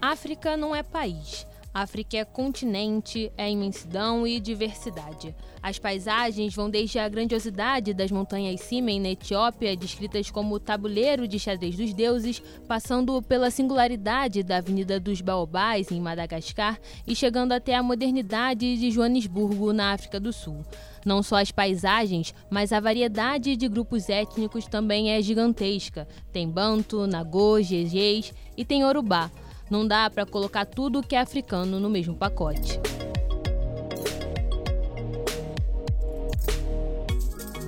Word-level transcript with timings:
África 0.00 0.56
não 0.56 0.74
é 0.74 0.82
país. 0.82 1.44
África 1.74 2.16
é 2.16 2.24
continente, 2.24 3.30
é 3.36 3.50
imensidão 3.50 4.26
e 4.26 4.40
diversidade. 4.40 5.34
As 5.62 5.78
paisagens 5.78 6.54
vão 6.54 6.70
desde 6.70 6.98
a 6.98 7.08
grandiosidade 7.08 7.92
das 7.92 8.10
montanhas 8.10 8.60
Simen 8.60 9.00
na 9.00 9.10
Etiópia, 9.10 9.76
descritas 9.76 10.30
como 10.30 10.54
o 10.54 10.60
tabuleiro 10.60 11.28
de 11.28 11.38
xadrez 11.38 11.76
dos 11.76 11.92
deuses, 11.92 12.40
passando 12.66 13.20
pela 13.22 13.50
singularidade 13.50 14.42
da 14.42 14.56
Avenida 14.58 14.98
dos 14.98 15.20
Baobás 15.20 15.90
em 15.90 16.00
Madagascar 16.00 16.78
e 17.06 17.14
chegando 17.14 17.52
até 17.52 17.74
a 17.74 17.82
modernidade 17.82 18.76
de 18.76 18.90
Joanesburgo 18.90 19.72
na 19.72 19.92
África 19.92 20.18
do 20.18 20.32
Sul. 20.32 20.64
Não 21.04 21.22
só 21.22 21.36
as 21.36 21.50
paisagens, 21.50 22.34
mas 22.48 22.72
a 22.72 22.80
variedade 22.80 23.56
de 23.56 23.68
grupos 23.68 24.08
étnicos 24.08 24.66
também 24.66 25.10
é 25.10 25.20
gigantesca. 25.20 26.08
Tem 26.32 26.48
Banto, 26.48 27.06
Nagô, 27.06 27.60
Gegês 27.60 28.32
e 28.56 28.64
tem 28.64 28.84
Urubá. 28.84 29.30
Não 29.70 29.86
dá 29.86 30.08
para 30.08 30.24
colocar 30.24 30.64
tudo 30.64 31.02
que 31.02 31.14
é 31.14 31.20
africano 31.20 31.78
no 31.78 31.90
mesmo 31.90 32.14
pacote. 32.14 32.80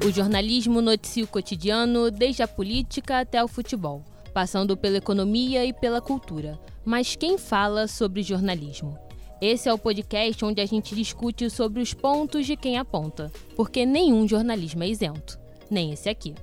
O 0.05 0.11
jornalismo 0.11 0.81
noticia 0.81 1.25
o 1.25 1.29
cotidiano 1.29 2.11
desde 2.11 2.43
a 2.43 2.49
política 2.49 3.21
até 3.21 3.45
o 3.45 3.49
futebol, 3.49 4.03
passando 4.33 4.75
pela 4.75 4.97
economia 4.97 5.65
e 5.65 5.75
pela 5.75 6.01
cultura. 6.01 6.59
Mas 6.83 7.17
quem 7.17 7.37
fala 7.37 7.87
sobre 7.87 8.23
jornalismo? 8.23 8.99
Esse 9.43 9.69
é 9.69 9.73
o 9.73 9.79
podcast 9.79 10.43
onde 10.45 10.61
a 10.61 10.67
gente 10.67 10.95
discute 10.95 11.51
sobre 11.51 11.83
os 11.83 11.93
pontos 11.93 12.47
de 12.47 12.57
quem 12.57 12.79
aponta, 12.79 13.31
porque 13.55 13.85
nenhum 13.85 14.27
jornalismo 14.27 14.83
é 14.83 14.89
isento, 14.89 15.39
nem 15.71 15.93
esse 15.93 16.09
aqui. 16.09 16.35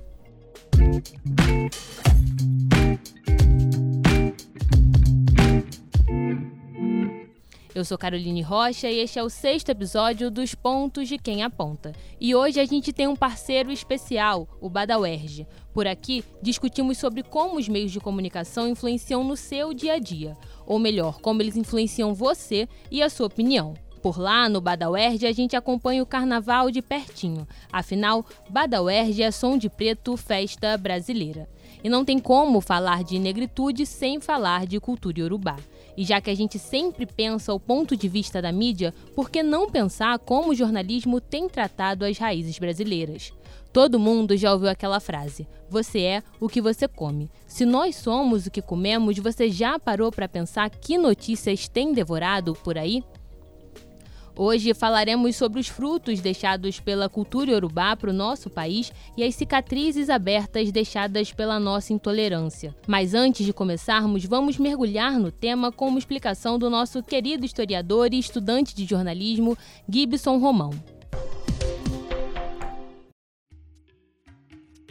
Eu 7.78 7.84
sou 7.84 7.96
Caroline 7.96 8.42
Rocha 8.42 8.90
e 8.90 8.98
este 8.98 9.20
é 9.20 9.22
o 9.22 9.30
sexto 9.30 9.68
episódio 9.68 10.32
dos 10.32 10.52
Pontos 10.52 11.06
de 11.06 11.16
Quem 11.16 11.44
Aponta. 11.44 11.92
E 12.20 12.34
hoje 12.34 12.58
a 12.58 12.64
gente 12.64 12.92
tem 12.92 13.06
um 13.06 13.14
parceiro 13.14 13.70
especial, 13.70 14.48
o 14.60 14.68
Badauerge. 14.68 15.46
Por 15.72 15.86
aqui, 15.86 16.24
discutimos 16.42 16.98
sobre 16.98 17.22
como 17.22 17.56
os 17.56 17.68
meios 17.68 17.92
de 17.92 18.00
comunicação 18.00 18.66
influenciam 18.66 19.22
no 19.22 19.36
seu 19.36 19.72
dia 19.72 19.92
a 19.92 19.98
dia. 20.00 20.36
Ou 20.66 20.76
melhor, 20.76 21.20
como 21.20 21.40
eles 21.40 21.56
influenciam 21.56 22.12
você 22.12 22.68
e 22.90 23.00
a 23.00 23.08
sua 23.08 23.28
opinião. 23.28 23.74
Por 24.02 24.18
lá, 24.18 24.48
no 24.48 24.60
Badauerge, 24.60 25.24
a 25.24 25.32
gente 25.32 25.54
acompanha 25.54 26.02
o 26.02 26.06
carnaval 26.06 26.72
de 26.72 26.82
pertinho. 26.82 27.46
Afinal, 27.72 28.26
Badauerge 28.50 29.22
é 29.22 29.30
som 29.30 29.56
de 29.56 29.70
preto, 29.70 30.16
festa 30.16 30.76
brasileira. 30.76 31.48
E 31.84 31.88
não 31.88 32.04
tem 32.04 32.18
como 32.18 32.60
falar 32.60 33.04
de 33.04 33.20
negritude 33.20 33.86
sem 33.86 34.18
falar 34.18 34.66
de 34.66 34.80
cultura 34.80 35.20
iorubá. 35.20 35.56
E 35.98 36.04
já 36.04 36.20
que 36.20 36.30
a 36.30 36.34
gente 36.36 36.60
sempre 36.60 37.04
pensa 37.04 37.52
o 37.52 37.58
ponto 37.58 37.96
de 37.96 38.08
vista 38.08 38.40
da 38.40 38.52
mídia, 38.52 38.94
por 39.16 39.28
que 39.28 39.42
não 39.42 39.68
pensar 39.68 40.16
como 40.20 40.52
o 40.52 40.54
jornalismo 40.54 41.20
tem 41.20 41.48
tratado 41.48 42.04
as 42.04 42.16
raízes 42.16 42.56
brasileiras? 42.56 43.32
Todo 43.72 43.98
mundo 43.98 44.36
já 44.36 44.52
ouviu 44.52 44.68
aquela 44.68 45.00
frase: 45.00 45.48
Você 45.68 46.02
é 46.02 46.22
o 46.38 46.48
que 46.48 46.60
você 46.60 46.86
come. 46.86 47.28
Se 47.48 47.66
nós 47.66 47.96
somos 47.96 48.46
o 48.46 48.50
que 48.50 48.62
comemos, 48.62 49.18
você 49.18 49.50
já 49.50 49.76
parou 49.76 50.12
para 50.12 50.28
pensar 50.28 50.70
que 50.70 50.96
notícias 50.96 51.66
tem 51.66 51.92
devorado 51.92 52.54
por 52.62 52.78
aí? 52.78 53.02
Hoje 54.40 54.72
falaremos 54.72 55.34
sobre 55.34 55.58
os 55.58 55.66
frutos 55.66 56.20
deixados 56.20 56.78
pela 56.78 57.08
cultura 57.08 57.50
iorubá 57.50 57.96
para 57.96 58.10
o 58.10 58.12
nosso 58.12 58.48
país 58.48 58.92
e 59.16 59.24
as 59.24 59.34
cicatrizes 59.34 60.08
abertas 60.08 60.70
deixadas 60.70 61.32
pela 61.32 61.58
nossa 61.58 61.92
intolerância. 61.92 62.72
Mas 62.86 63.14
antes 63.14 63.44
de 63.44 63.52
começarmos, 63.52 64.24
vamos 64.24 64.56
mergulhar 64.56 65.18
no 65.18 65.32
tema 65.32 65.72
com 65.72 65.88
uma 65.88 65.98
explicação 65.98 66.56
do 66.56 66.70
nosso 66.70 67.02
querido 67.02 67.44
historiador 67.44 68.14
e 68.14 68.18
estudante 68.20 68.76
de 68.76 68.84
jornalismo, 68.84 69.58
Gibson 69.88 70.38
Romão. 70.38 70.70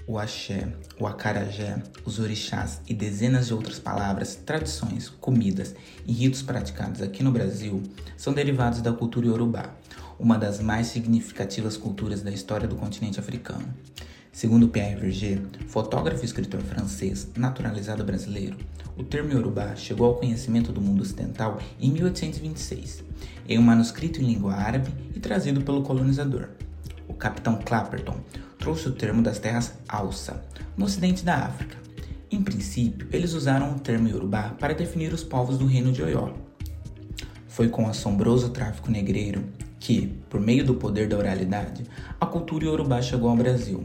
O 0.07 0.17
axé, 0.17 0.69
o 0.97 1.05
acarajé, 1.05 1.83
os 2.05 2.17
orixás 2.17 2.79
e 2.87 2.93
dezenas 2.93 3.47
de 3.47 3.53
outras 3.53 3.77
palavras, 3.77 4.35
tradições, 4.35 5.09
comidas 5.09 5.75
e 6.05 6.13
ritos 6.13 6.41
praticados 6.41 7.01
aqui 7.01 7.21
no 7.21 7.31
Brasil 7.31 7.83
são 8.15 8.31
derivados 8.31 8.81
da 8.81 8.93
cultura 8.93 9.27
iorubá, 9.27 9.75
uma 10.17 10.37
das 10.37 10.61
mais 10.61 10.87
significativas 10.87 11.75
culturas 11.75 12.21
da 12.21 12.31
história 12.31 12.69
do 12.69 12.77
continente 12.77 13.19
africano. 13.19 13.67
Segundo 14.31 14.69
Pierre 14.69 14.95
Verger, 14.95 15.41
fotógrafo 15.67 16.21
e 16.23 16.25
escritor 16.25 16.61
francês 16.61 17.27
naturalizado 17.35 18.03
brasileiro, 18.05 18.55
o 18.95 19.03
termo 19.03 19.33
iorubá 19.33 19.75
chegou 19.75 20.07
ao 20.07 20.15
conhecimento 20.15 20.71
do 20.71 20.79
mundo 20.79 21.01
ocidental 21.01 21.59
em 21.81 21.91
1826, 21.91 23.03
em 23.49 23.59
um 23.59 23.63
manuscrito 23.63 24.21
em 24.21 24.25
língua 24.25 24.53
árabe 24.53 24.89
e 25.13 25.19
trazido 25.19 25.61
pelo 25.61 25.81
colonizador. 25.81 26.47
O 27.09 27.13
capitão 27.13 27.59
Clapperton 27.63 28.17
trouxe 28.67 28.89
o 28.89 28.91
termo 28.91 29.21
das 29.21 29.39
terras 29.39 29.75
Alça, 29.87 30.43
no 30.75 30.83
ocidente 30.83 31.23
da 31.23 31.35
África. 31.35 31.77
Em 32.29 32.41
princípio, 32.41 33.07
eles 33.13 33.31
usaram 33.31 33.71
o 33.71 33.79
termo 33.79 34.09
Yorubá 34.09 34.55
para 34.59 34.73
definir 34.73 35.13
os 35.13 35.23
povos 35.23 35.57
do 35.57 35.65
reino 35.65 35.89
de 35.93 36.03
Oió. 36.03 36.33
Foi 37.47 37.69
com 37.69 37.85
o 37.85 37.89
assombroso 37.89 38.49
tráfico 38.49 38.91
negreiro 38.91 39.41
que, 39.79 40.07
por 40.29 40.41
meio 40.41 40.65
do 40.65 40.75
poder 40.75 41.07
da 41.07 41.17
oralidade, 41.17 41.85
a 42.19 42.25
cultura 42.25 42.65
Yorubá 42.65 43.01
chegou 43.01 43.29
ao 43.29 43.37
Brasil. 43.37 43.81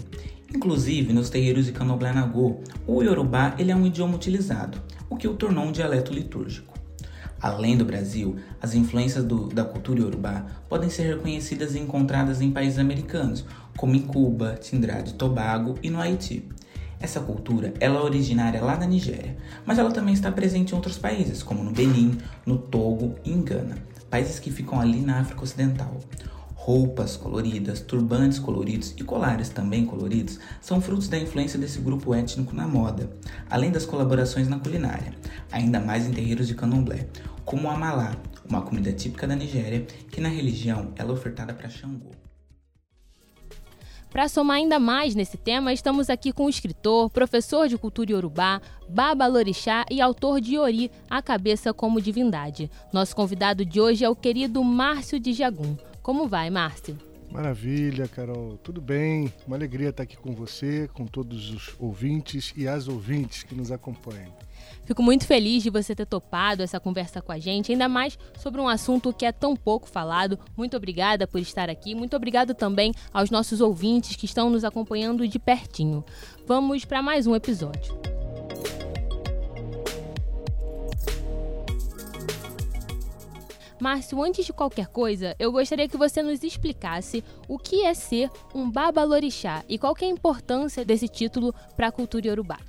Inclusive, 0.52 1.12
nos 1.12 1.30
terreiros 1.30 1.66
de 1.66 1.70
Candomblé 1.70 2.12
Nagô, 2.12 2.58
o 2.84 3.04
Yorubá 3.04 3.54
ele 3.60 3.70
é 3.70 3.76
um 3.76 3.86
idioma 3.86 4.16
utilizado, 4.16 4.82
o 5.08 5.16
que 5.16 5.28
o 5.28 5.34
tornou 5.34 5.64
um 5.64 5.70
dialeto 5.70 6.12
litúrgico. 6.12 6.72
Além 7.42 7.76
do 7.76 7.84
Brasil, 7.84 8.36
as 8.60 8.72
influências 8.72 9.24
do, 9.24 9.48
da 9.48 9.64
cultura 9.64 9.98
iorubá 9.98 10.46
podem 10.68 10.88
ser 10.88 11.12
reconhecidas 11.16 11.74
e 11.74 11.80
encontradas 11.80 12.40
em 12.40 12.52
países 12.52 12.78
americanos, 12.78 13.44
como 13.76 13.94
em 13.94 14.02
Cuba, 14.02 14.52
Trinidad 14.52 15.08
e 15.08 15.14
Tobago 15.14 15.78
e 15.82 15.90
no 15.90 16.00
Haiti. 16.00 16.48
Essa 17.02 17.20
cultura 17.20 17.74
ela 17.80 17.98
é 17.98 18.02
originária 18.02 18.62
lá 18.62 18.76
da 18.76 18.86
Nigéria, 18.86 19.36
mas 19.66 19.78
ela 19.78 19.90
também 19.90 20.14
está 20.14 20.30
presente 20.30 20.70
em 20.70 20.76
outros 20.76 20.96
países, 20.96 21.42
como 21.42 21.64
no 21.64 21.72
Benin, 21.72 22.16
no 22.46 22.56
Togo 22.56 23.16
e 23.24 23.32
em 23.32 23.42
Gana, 23.42 23.76
países 24.08 24.38
que 24.38 24.52
ficam 24.52 24.80
ali 24.80 25.00
na 25.00 25.18
África 25.18 25.42
Ocidental. 25.42 25.98
Roupas 26.54 27.16
coloridas, 27.16 27.80
turbantes 27.80 28.38
coloridos 28.38 28.94
e 28.96 29.02
colares 29.02 29.48
também 29.48 29.84
coloridos 29.84 30.38
são 30.60 30.80
frutos 30.80 31.08
da 31.08 31.18
influência 31.18 31.58
desse 31.58 31.80
grupo 31.80 32.14
étnico 32.14 32.54
na 32.54 32.68
moda, 32.68 33.10
além 33.50 33.72
das 33.72 33.84
colaborações 33.84 34.46
na 34.46 34.60
culinária, 34.60 35.12
ainda 35.50 35.80
mais 35.80 36.06
em 36.06 36.12
terreiros 36.12 36.46
de 36.46 36.54
candomblé, 36.54 37.08
como 37.44 37.66
o 37.66 37.70
amalá, 37.70 38.14
uma 38.48 38.62
comida 38.62 38.92
típica 38.92 39.26
da 39.26 39.34
Nigéria 39.34 39.84
que 40.08 40.20
na 40.20 40.28
religião 40.28 40.92
ela 40.94 41.10
é 41.10 41.12
ofertada 41.12 41.52
para 41.52 41.68
Xangô. 41.68 42.21
Para 44.12 44.28
somar 44.28 44.58
ainda 44.58 44.78
mais 44.78 45.14
nesse 45.14 45.38
tema, 45.38 45.72
estamos 45.72 46.10
aqui 46.10 46.32
com 46.32 46.44
o 46.44 46.50
escritor, 46.50 47.08
professor 47.08 47.66
de 47.66 47.78
cultura 47.78 48.12
iorubá, 48.12 48.60
Baba 48.86 49.26
Lorixá 49.26 49.86
e 49.90 50.02
autor 50.02 50.38
de 50.38 50.52
Iori, 50.52 50.90
A 51.08 51.22
Cabeça 51.22 51.72
como 51.72 51.98
Divindade. 51.98 52.70
Nosso 52.92 53.16
convidado 53.16 53.64
de 53.64 53.80
hoje 53.80 54.04
é 54.04 54.08
o 54.10 54.14
querido 54.14 54.62
Márcio 54.62 55.18
de 55.18 55.32
Jagum. 55.32 55.78
Como 56.02 56.28
vai, 56.28 56.50
Márcio? 56.50 56.98
Maravilha, 57.30 58.06
Carol. 58.06 58.58
Tudo 58.58 58.82
bem? 58.82 59.32
Uma 59.46 59.56
alegria 59.56 59.88
estar 59.88 60.02
aqui 60.02 60.18
com 60.18 60.34
você, 60.34 60.90
com 60.92 61.06
todos 61.06 61.48
os 61.48 61.74
ouvintes 61.78 62.52
e 62.54 62.68
as 62.68 62.88
ouvintes 62.88 63.42
que 63.42 63.54
nos 63.54 63.72
acompanham. 63.72 64.34
Fico 64.84 65.02
muito 65.02 65.26
feliz 65.26 65.62
de 65.62 65.70
você 65.70 65.94
ter 65.94 66.06
topado 66.06 66.62
essa 66.62 66.80
conversa 66.80 67.22
com 67.22 67.30
a 67.30 67.38
gente, 67.38 67.70
ainda 67.70 67.88
mais 67.88 68.18
sobre 68.36 68.60
um 68.60 68.68
assunto 68.68 69.12
que 69.12 69.24
é 69.24 69.30
tão 69.30 69.54
pouco 69.54 69.88
falado. 69.88 70.38
Muito 70.56 70.76
obrigada 70.76 71.26
por 71.26 71.40
estar 71.40 71.70
aqui. 71.70 71.94
Muito 71.94 72.16
obrigado 72.16 72.52
também 72.54 72.92
aos 73.12 73.30
nossos 73.30 73.60
ouvintes 73.60 74.16
que 74.16 74.26
estão 74.26 74.50
nos 74.50 74.64
acompanhando 74.64 75.26
de 75.26 75.38
pertinho. 75.38 76.04
Vamos 76.46 76.84
para 76.84 77.00
mais 77.00 77.26
um 77.26 77.36
episódio. 77.36 78.00
Márcio, 83.80 84.22
antes 84.22 84.46
de 84.46 84.52
qualquer 84.52 84.86
coisa, 84.86 85.34
eu 85.40 85.50
gostaria 85.50 85.88
que 85.88 85.96
você 85.96 86.22
nos 86.22 86.44
explicasse 86.44 87.24
o 87.48 87.58
que 87.58 87.84
é 87.84 87.94
ser 87.94 88.30
um 88.54 88.70
babalorixá 88.70 89.64
e 89.68 89.76
qual 89.76 89.94
é 90.00 90.04
a 90.04 90.08
importância 90.08 90.84
desse 90.84 91.08
título 91.08 91.52
para 91.76 91.88
a 91.88 91.92
cultura 91.92 92.28
iorubá. 92.28 92.60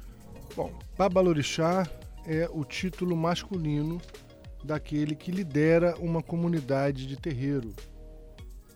Bom, 0.56 0.72
babalorixá 0.98 1.88
é 2.26 2.50
o 2.52 2.64
título 2.64 3.16
masculino 3.16 4.02
daquele 4.64 5.16
que 5.16 5.32
lidera 5.32 5.96
uma 5.98 6.24
comunidade 6.24 7.06
de 7.06 7.18
terreiro 7.18 7.74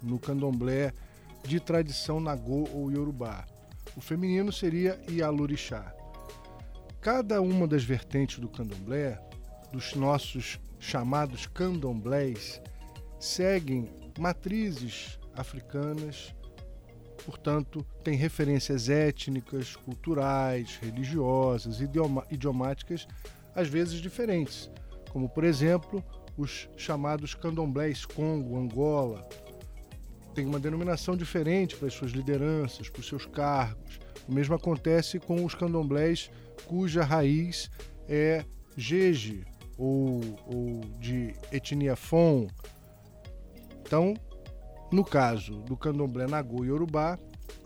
no 0.02 0.20
candomblé 0.20 0.94
de 1.44 1.60
tradição 1.60 2.20
nagô 2.20 2.68
ou 2.74 2.92
iorubá. 2.92 3.46
O 3.96 4.02
feminino 4.02 4.52
seria 4.52 5.00
Ialorixá. 5.10 5.94
Cada 7.00 7.42
uma 7.42 7.68
das 7.68 7.84
vertentes 7.84 8.40
do 8.40 8.50
candomblé, 8.50 9.20
dos 9.72 9.96
nossos 9.96 10.60
chamados 10.80 11.46
candomblés, 11.48 12.62
seguem 13.20 13.90
matrizes 14.20 15.18
africanas, 15.36 16.36
portanto, 17.26 17.86
têm 18.04 18.16
referências 18.16 18.90
étnicas, 18.90 19.76
culturais, 19.76 20.78
religiosas, 20.82 21.80
idiomáticas, 22.30 23.08
às 23.58 23.68
vezes 23.68 24.00
diferentes, 24.00 24.70
como 25.10 25.28
por 25.28 25.44
exemplo 25.44 26.04
os 26.38 26.70
chamados 26.78 27.34
candomblés 27.34 28.06
Congo, 28.06 28.56
Angola. 28.56 29.28
Tem 30.36 30.46
uma 30.46 30.60
denominação 30.60 31.18
diferente 31.18 31.76
para 31.76 31.88
as 31.88 31.94
suas 31.96 32.12
lideranças, 32.12 32.88
para 32.88 33.00
os 33.00 33.08
seus 33.08 33.26
cargos. 33.26 34.00
O 34.28 34.32
mesmo 34.32 34.54
acontece 34.54 35.20
com 35.20 35.44
os 35.44 35.56
candomblés 35.56 36.30
cuja 36.68 37.04
raiz 37.04 37.72
é 38.08 38.46
Jeje 38.76 39.44
ou, 39.76 40.22
ou 40.46 40.82
de 41.00 41.34
etnia 41.52 41.96
Fon. 41.96 42.48
Então, 43.82 44.14
no 44.92 45.04
caso 45.04 45.64
do 45.64 45.76
candomblé 45.76 46.28
Nagô 46.28 46.64
e 46.64 46.68
Yorubá, 46.68 47.18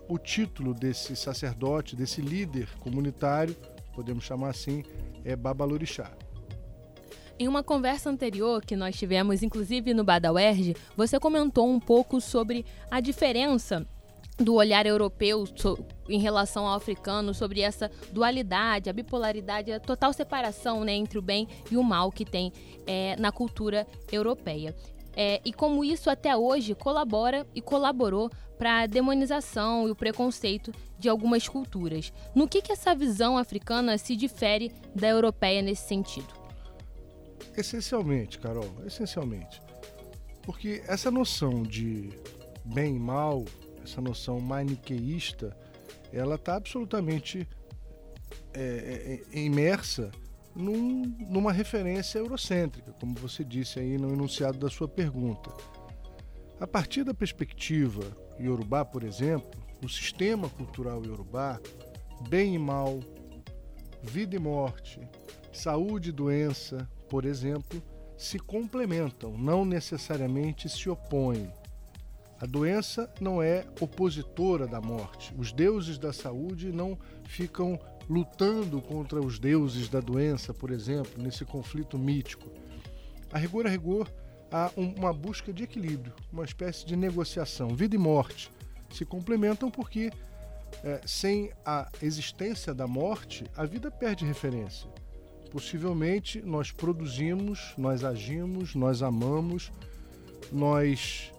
o 0.08 0.16
título 0.16 0.72
desse 0.72 1.14
sacerdote, 1.14 1.94
desse 1.94 2.22
líder 2.22 2.70
comunitário, 2.80 3.54
podemos 3.94 4.24
chamar 4.24 4.48
assim, 4.50 4.82
é 5.24 5.36
Babalorixá. 5.36 6.10
Em 7.38 7.48
uma 7.48 7.62
conversa 7.62 8.10
anterior 8.10 8.64
que 8.64 8.76
nós 8.76 8.96
tivemos, 8.96 9.42
inclusive 9.42 9.94
no 9.94 10.04
Badauerge, 10.04 10.76
você 10.96 11.18
comentou 11.18 11.68
um 11.68 11.80
pouco 11.80 12.20
sobre 12.20 12.64
a 12.90 13.00
diferença 13.00 13.86
do 14.38 14.54
olhar 14.54 14.86
europeu 14.86 15.44
em 16.08 16.18
relação 16.18 16.66
ao 16.66 16.76
africano, 16.76 17.34
sobre 17.34 17.60
essa 17.60 17.90
dualidade, 18.10 18.88
a 18.88 18.92
bipolaridade, 18.92 19.72
a 19.72 19.80
total 19.80 20.12
separação 20.12 20.84
né, 20.84 20.92
entre 20.92 21.18
o 21.18 21.22
bem 21.22 21.48
e 21.70 21.76
o 21.76 21.82
mal 21.82 22.10
que 22.10 22.24
tem 22.24 22.52
é, 22.86 23.16
na 23.18 23.30
cultura 23.30 23.86
europeia. 24.10 24.74
É, 25.14 25.40
e 25.44 25.52
como 25.52 25.84
isso 25.84 26.08
até 26.08 26.34
hoje 26.36 26.74
colabora 26.74 27.46
e 27.54 27.60
colaborou 27.60 28.30
para 28.58 28.80
a 28.80 28.86
demonização 28.86 29.88
e 29.88 29.90
o 29.90 29.96
preconceito 29.96 30.72
de 30.98 31.08
algumas 31.08 31.48
culturas. 31.48 32.12
No 32.34 32.48
que, 32.48 32.62
que 32.62 32.72
essa 32.72 32.94
visão 32.94 33.36
africana 33.36 33.98
se 33.98 34.14
difere 34.14 34.72
da 34.94 35.08
europeia 35.08 35.62
nesse 35.62 35.88
sentido? 35.88 36.32
Essencialmente, 37.56 38.38
Carol, 38.38 38.70
essencialmente. 38.86 39.60
Porque 40.42 40.82
essa 40.86 41.10
noção 41.10 41.62
de 41.62 42.10
bem 42.64 42.96
e 42.96 42.98
mal, 42.98 43.44
essa 43.82 44.00
noção 44.00 44.40
maniqueísta, 44.40 45.56
ela 46.12 46.36
está 46.36 46.56
absolutamente 46.56 47.48
é, 48.54 49.22
é, 49.32 49.38
imersa 49.38 50.10
num, 50.54 51.02
numa 51.28 51.52
referência 51.52 52.18
eurocêntrica, 52.18 52.92
como 53.00 53.14
você 53.14 53.44
disse 53.44 53.78
aí 53.78 53.96
no 53.98 54.12
enunciado 54.12 54.58
da 54.58 54.68
sua 54.68 54.88
pergunta. 54.88 55.50
A 56.60 56.66
partir 56.66 57.04
da 57.04 57.14
perspectiva 57.14 58.04
iorubá, 58.38 58.84
por 58.84 59.02
exemplo, 59.02 59.60
o 59.84 59.88
sistema 59.88 60.48
cultural 60.48 61.04
iorubá, 61.04 61.60
bem 62.28 62.54
e 62.54 62.58
mal, 62.58 63.00
vida 64.02 64.36
e 64.36 64.38
morte, 64.38 65.00
saúde 65.52 66.10
e 66.10 66.12
doença, 66.12 66.88
por 67.08 67.24
exemplo, 67.24 67.82
se 68.16 68.38
complementam, 68.38 69.36
não 69.36 69.64
necessariamente 69.64 70.68
se 70.68 70.88
opõem. 70.88 71.52
A 72.40 72.46
doença 72.46 73.12
não 73.20 73.42
é 73.42 73.64
opositora 73.80 74.66
da 74.66 74.80
morte. 74.80 75.32
Os 75.38 75.52
deuses 75.52 75.96
da 75.98 76.12
saúde 76.12 76.72
não 76.72 76.98
ficam 77.24 77.78
lutando 78.08 78.80
contra 78.82 79.20
os 79.20 79.38
deuses 79.38 79.88
da 79.88 80.00
doença, 80.00 80.52
por 80.52 80.70
exemplo, 80.70 81.22
nesse 81.22 81.44
conflito 81.44 81.98
mítico. 81.98 82.48
A 83.32 83.38
rigor 83.38 83.66
a 83.66 83.70
rigor, 83.70 84.12
há 84.52 84.70
uma 84.76 85.12
busca 85.12 85.52
de 85.52 85.64
equilíbrio, 85.64 86.14
uma 86.32 86.44
espécie 86.44 86.84
de 86.84 86.94
negociação. 86.94 87.68
Vida 87.74 87.96
e 87.96 87.98
morte 87.98 88.50
se 88.92 89.04
complementam 89.04 89.70
porque, 89.70 90.12
é, 90.84 91.00
sem 91.06 91.50
a 91.64 91.88
existência 92.02 92.74
da 92.74 92.86
morte, 92.86 93.44
a 93.56 93.64
vida 93.64 93.90
perde 93.90 94.24
referência. 94.24 94.88
Possivelmente 95.50 96.40
nós 96.42 96.70
produzimos, 96.70 97.74
nós 97.76 98.04
agimos, 98.04 98.74
nós 98.74 99.02
amamos, 99.02 99.72
nós 100.50 101.32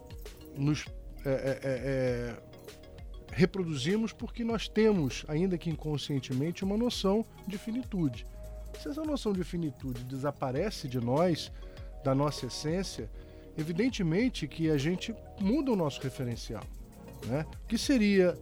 nos 0.56 0.84
é, 1.24 1.30
é, 1.30 1.32
é, 1.32 1.58
é, 1.64 2.42
reproduzimos 3.32 4.12
porque 4.12 4.44
nós 4.44 4.68
temos, 4.68 5.24
ainda 5.26 5.56
que 5.56 5.70
inconscientemente, 5.70 6.64
uma 6.64 6.76
noção 6.76 7.24
de 7.46 7.58
finitude. 7.58 8.26
Se 8.80 8.88
essa 8.88 9.02
noção 9.02 9.32
de 9.32 9.42
finitude 9.42 10.04
desaparece 10.04 10.88
de 10.88 11.00
nós, 11.00 11.50
da 12.04 12.14
nossa 12.14 12.46
essência, 12.46 13.10
evidentemente 13.56 14.46
que 14.46 14.70
a 14.70 14.76
gente 14.76 15.14
muda 15.40 15.72
o 15.72 15.76
nosso 15.76 16.00
referencial. 16.02 16.62
Né? 17.26 17.46
Que 17.66 17.78
seria 17.78 18.38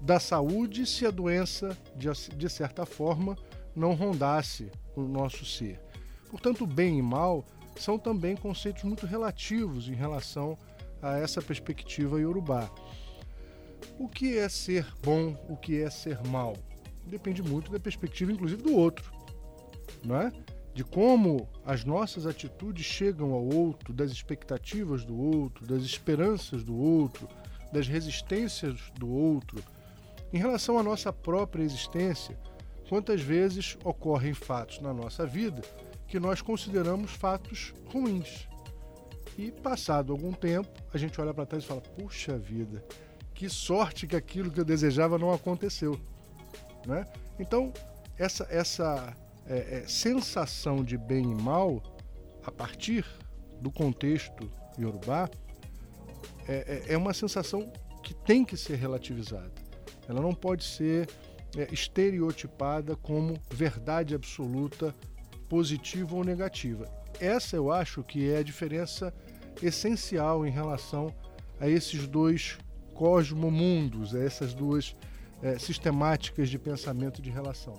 da 0.00 0.18
saúde 0.18 0.86
se 0.86 1.04
a 1.06 1.10
doença, 1.10 1.76
de, 1.94 2.08
de 2.34 2.48
certa 2.48 2.86
forma, 2.86 3.36
não 3.76 3.94
rondasse 3.94 4.70
o 4.96 5.02
nosso 5.02 5.44
ser. 5.44 5.78
Portanto, 6.30 6.66
bem 6.66 6.98
e 6.98 7.02
mal 7.02 7.44
são 7.76 7.98
também 7.98 8.36
conceitos 8.36 8.82
muito 8.82 9.06
relativos 9.06 9.88
em 9.88 9.94
relação 9.94 10.58
a 11.02 11.18
essa 11.18 11.40
perspectiva 11.40 12.20
iorubá. 12.20 12.70
O 13.98 14.08
que 14.08 14.36
é 14.36 14.48
ser 14.48 14.86
bom, 15.02 15.36
o 15.48 15.56
que 15.56 15.80
é 15.80 15.90
ser 15.90 16.18
mal? 16.26 16.56
Depende 17.06 17.42
muito 17.42 17.70
da 17.70 17.78
perspectiva, 17.78 18.32
inclusive, 18.32 18.62
do 18.62 18.74
outro, 18.74 19.12
não 20.04 20.20
é? 20.20 20.32
De 20.78 20.84
como 20.84 21.48
as 21.66 21.84
nossas 21.84 22.24
atitudes 22.24 22.86
chegam 22.86 23.32
ao 23.32 23.44
outro, 23.44 23.92
das 23.92 24.12
expectativas 24.12 25.04
do 25.04 25.18
outro, 25.18 25.66
das 25.66 25.82
esperanças 25.82 26.62
do 26.62 26.76
outro, 26.76 27.28
das 27.72 27.88
resistências 27.88 28.78
do 28.96 29.10
outro. 29.10 29.60
Em 30.32 30.38
relação 30.38 30.78
à 30.78 30.82
nossa 30.84 31.12
própria 31.12 31.64
existência, 31.64 32.38
Quantas 32.88 33.20
vezes 33.20 33.76
ocorrem 33.84 34.32
fatos 34.32 34.80
na 34.80 34.94
nossa 34.94 35.26
vida 35.26 35.60
que 36.06 36.18
nós 36.18 36.40
consideramos 36.40 37.10
fatos 37.10 37.74
ruins? 37.92 38.48
E 39.36 39.50
passado 39.50 40.10
algum 40.10 40.32
tempo, 40.32 40.70
a 40.92 40.96
gente 40.96 41.20
olha 41.20 41.34
para 41.34 41.44
trás 41.44 41.64
e 41.64 41.66
fala: 41.66 41.82
puxa 41.82 42.38
vida, 42.38 42.82
que 43.34 43.48
sorte 43.48 44.06
que 44.06 44.16
aquilo 44.16 44.50
que 44.50 44.58
eu 44.58 44.64
desejava 44.64 45.18
não 45.18 45.34
aconteceu. 45.34 46.00
Né? 46.86 47.06
Então, 47.38 47.74
essa, 48.16 48.46
essa 48.48 49.14
é, 49.48 49.78
é, 49.78 49.88
sensação 49.88 50.84
de 50.84 50.96
bem 50.96 51.30
e 51.30 51.34
mal, 51.34 51.82
a 52.44 52.50
partir 52.50 53.04
do 53.60 53.70
contexto 53.70 54.50
iorubá, 54.78 55.28
é, 56.46 56.84
é, 56.88 56.92
é 56.94 56.96
uma 56.96 57.12
sensação 57.12 57.72
que 58.02 58.14
tem 58.14 58.44
que 58.44 58.56
ser 58.56 58.76
relativizada. 58.76 59.52
Ela 60.08 60.20
não 60.20 60.34
pode 60.34 60.64
ser 60.64 61.08
é, 61.56 61.68
estereotipada 61.72 62.96
como 62.96 63.34
verdade 63.50 64.14
absoluta, 64.14 64.94
positiva 65.48 66.14
ou 66.14 66.24
negativa. 66.24 66.88
Essa 67.20 67.56
eu 67.56 67.72
acho 67.72 68.02
que 68.02 68.30
é 68.30 68.38
a 68.38 68.42
diferença 68.42 69.12
essencial 69.62 70.46
em 70.46 70.50
relação 70.50 71.12
a 71.60 71.68
esses 71.68 72.06
dois 72.06 72.58
cosmomundos, 72.94 74.14
a 74.14 74.22
essas 74.22 74.54
duas 74.54 74.94
é, 75.42 75.58
sistemáticas 75.58 76.48
de 76.48 76.58
pensamento 76.58 77.20
de 77.22 77.30
relação. 77.30 77.74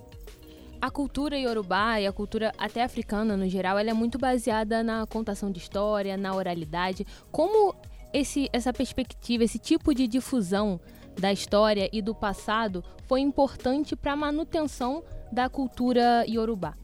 A 0.80 0.90
cultura 0.90 1.38
iorubá 1.38 2.00
e 2.00 2.06
a 2.06 2.12
cultura 2.12 2.52
até 2.56 2.82
africana 2.82 3.36
no 3.36 3.46
geral, 3.46 3.78
ela 3.78 3.90
é 3.90 3.92
muito 3.92 4.18
baseada 4.18 4.82
na 4.82 5.06
contação 5.06 5.50
de 5.50 5.58
história, 5.58 6.16
na 6.16 6.34
oralidade. 6.34 7.06
Como 7.30 7.74
esse, 8.14 8.48
essa 8.50 8.72
perspectiva, 8.72 9.44
esse 9.44 9.58
tipo 9.58 9.94
de 9.94 10.08
difusão 10.08 10.80
da 11.20 11.30
história 11.30 11.90
e 11.92 12.00
do 12.00 12.14
passado 12.14 12.82
foi 13.06 13.20
importante 13.20 13.94
para 13.94 14.12
a 14.12 14.16
manutenção 14.16 15.04
da 15.30 15.50
cultura 15.50 16.24
iorubá? 16.26 16.74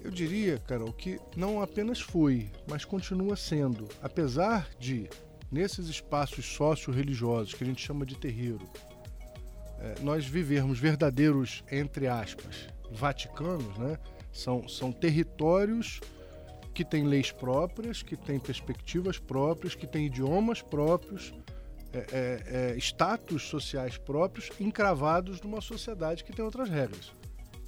Eu 0.00 0.10
diria, 0.10 0.58
Carol, 0.58 0.92
que 0.92 1.18
não 1.36 1.60
apenas 1.60 2.00
foi, 2.00 2.48
mas 2.68 2.84
continua 2.84 3.34
sendo. 3.34 3.88
Apesar 4.00 4.68
de, 4.78 5.08
nesses 5.50 5.88
espaços 5.88 6.44
socio-religiosos 6.44 7.54
que 7.54 7.64
a 7.64 7.66
gente 7.66 7.84
chama 7.84 8.06
de 8.06 8.16
terreiro, 8.16 8.68
nós 10.00 10.26
vivermos 10.26 10.78
verdadeiros, 10.78 11.64
entre 11.70 12.06
aspas, 12.06 12.68
vaticanos, 12.90 13.76
né? 13.78 13.98
São, 14.32 14.66
são 14.68 14.90
territórios 14.90 16.00
que 16.72 16.84
têm 16.84 17.04
leis 17.04 17.30
próprias, 17.30 18.02
que 18.02 18.16
têm 18.16 18.38
perspectivas 18.38 19.18
próprias, 19.18 19.74
que 19.74 19.86
têm 19.86 20.06
idiomas 20.06 20.62
próprios, 20.62 21.34
é, 21.92 21.98
é, 21.98 22.72
é, 22.72 22.78
status 22.78 23.42
sociais 23.42 23.98
próprios 23.98 24.50
encravados 24.58 25.42
numa 25.42 25.60
sociedade 25.60 26.24
que 26.24 26.32
tem 26.32 26.44
outras 26.44 26.68
regras. 26.70 27.12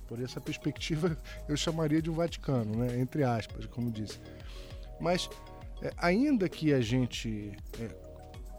Por 0.09 0.21
essa 0.23 0.41
perspectiva, 0.41 1.17
eu 1.49 1.57
chamaria 1.57 2.01
de 2.01 2.11
um 2.11 2.15
Vaticano, 2.15 2.75
né? 2.77 2.99
entre 2.99 3.23
aspas, 3.23 3.67
como 3.67 3.91
disse. 3.91 4.19
Mas, 4.99 5.29
é, 5.83 5.93
ainda 5.99 6.49
que 6.49 6.73
a 6.73 6.81
gente 6.81 7.53
é, 7.79 7.89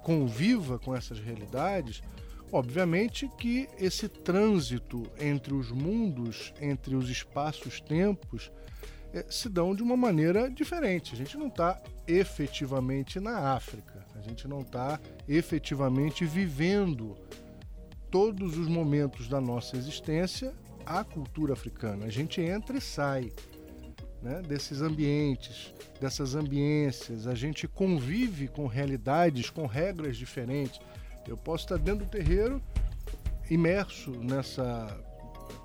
conviva 0.03 0.77
com 0.77 0.95
essas 0.95 1.19
realidades, 1.19 2.03
obviamente 2.51 3.29
que 3.37 3.67
esse 3.79 4.07
trânsito 4.07 5.03
entre 5.19 5.53
os 5.53 5.71
mundos, 5.71 6.53
entre 6.61 6.95
os 6.95 7.09
espaços-tempos, 7.09 8.51
é, 9.13 9.25
se 9.29 9.47
dão 9.47 9.73
de 9.73 9.81
uma 9.81 9.95
maneira 9.95 10.49
diferente. 10.49 11.13
A 11.13 11.17
gente 11.17 11.37
não 11.37 11.47
está 11.47 11.81
efetivamente 12.07 13.19
na 13.19 13.53
África, 13.53 14.05
a 14.13 14.21
gente 14.21 14.47
não 14.47 14.59
está 14.59 14.99
efetivamente 15.27 16.25
vivendo 16.25 17.17
todos 18.11 18.57
os 18.57 18.67
momentos 18.67 19.27
da 19.27 19.41
nossa 19.41 19.77
existência 19.77 20.53
a 20.85 21.03
cultura 21.03 21.53
africana. 21.53 22.05
A 22.05 22.09
gente 22.09 22.39
entra 22.41 22.77
e 22.77 22.81
sai. 22.81 23.31
né, 24.21 24.41
desses 24.41 24.81
ambientes, 24.81 25.73
dessas 26.01 26.33
ambiências. 26.33 27.27
A 27.27 27.35
gente 27.35 27.67
convive 27.67 28.47
com 28.47 28.65
realidades, 28.65 29.51
com 29.51 29.67
regras 29.67 30.17
diferentes. 30.17 30.79
Eu 31.27 31.37
posso 31.37 31.65
estar 31.65 31.77
dentro 31.77 32.05
do 32.05 32.09
terreiro, 32.09 32.61
imerso 33.49 34.11
nessa 34.11 34.87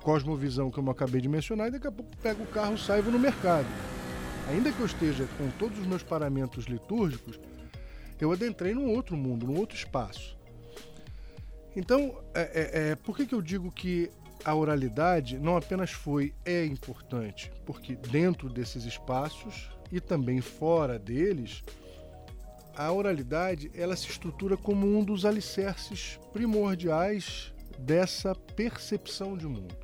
cosmovisão 0.01 0.71
que 0.71 0.79
eu 0.79 0.89
acabei 0.89 1.21
de 1.21 1.29
mencionar, 1.29 1.67
e 1.67 1.71
daqui 1.71 1.87
a 1.87 1.91
pouco 1.91 2.11
pego 2.17 2.43
o 2.43 2.47
carro, 2.47 2.77
saio 2.77 3.03
no 3.03 3.19
mercado. 3.19 3.67
Ainda 4.49 4.71
que 4.71 4.79
eu 4.79 4.85
esteja 4.85 5.27
com 5.37 5.49
todos 5.51 5.77
os 5.79 5.85
meus 5.85 6.03
paramentos 6.03 6.65
litúrgicos, 6.65 7.39
eu 8.19 8.31
adentrei 8.31 8.73
num 8.73 8.89
outro 8.89 9.15
mundo, 9.15 9.47
num 9.47 9.57
outro 9.57 9.75
espaço. 9.75 10.37
Então, 11.75 12.21
é, 12.33 12.41
é, 12.41 12.89
é, 12.91 12.95
por 12.95 13.15
que, 13.15 13.25
que 13.25 13.33
eu 13.33 13.41
digo 13.41 13.71
que 13.71 14.11
a 14.43 14.53
oralidade 14.53 15.37
não 15.37 15.55
apenas 15.55 15.91
foi, 15.91 16.33
é 16.43 16.65
importante, 16.65 17.51
porque 17.65 17.95
dentro 17.95 18.49
desses 18.49 18.83
espaços 18.83 19.69
e 19.91 19.99
também 19.99 20.41
fora 20.41 20.97
deles, 20.97 21.63
a 22.75 22.91
oralidade 22.91 23.71
ela 23.73 23.95
se 23.95 24.09
estrutura 24.09 24.55
como 24.57 24.87
um 24.87 25.03
dos 25.03 25.25
alicerces 25.25 26.19
primordiais 26.31 27.53
dessa 27.79 28.35
percepção 28.35 29.37
de 29.37 29.47
mundo. 29.47 29.75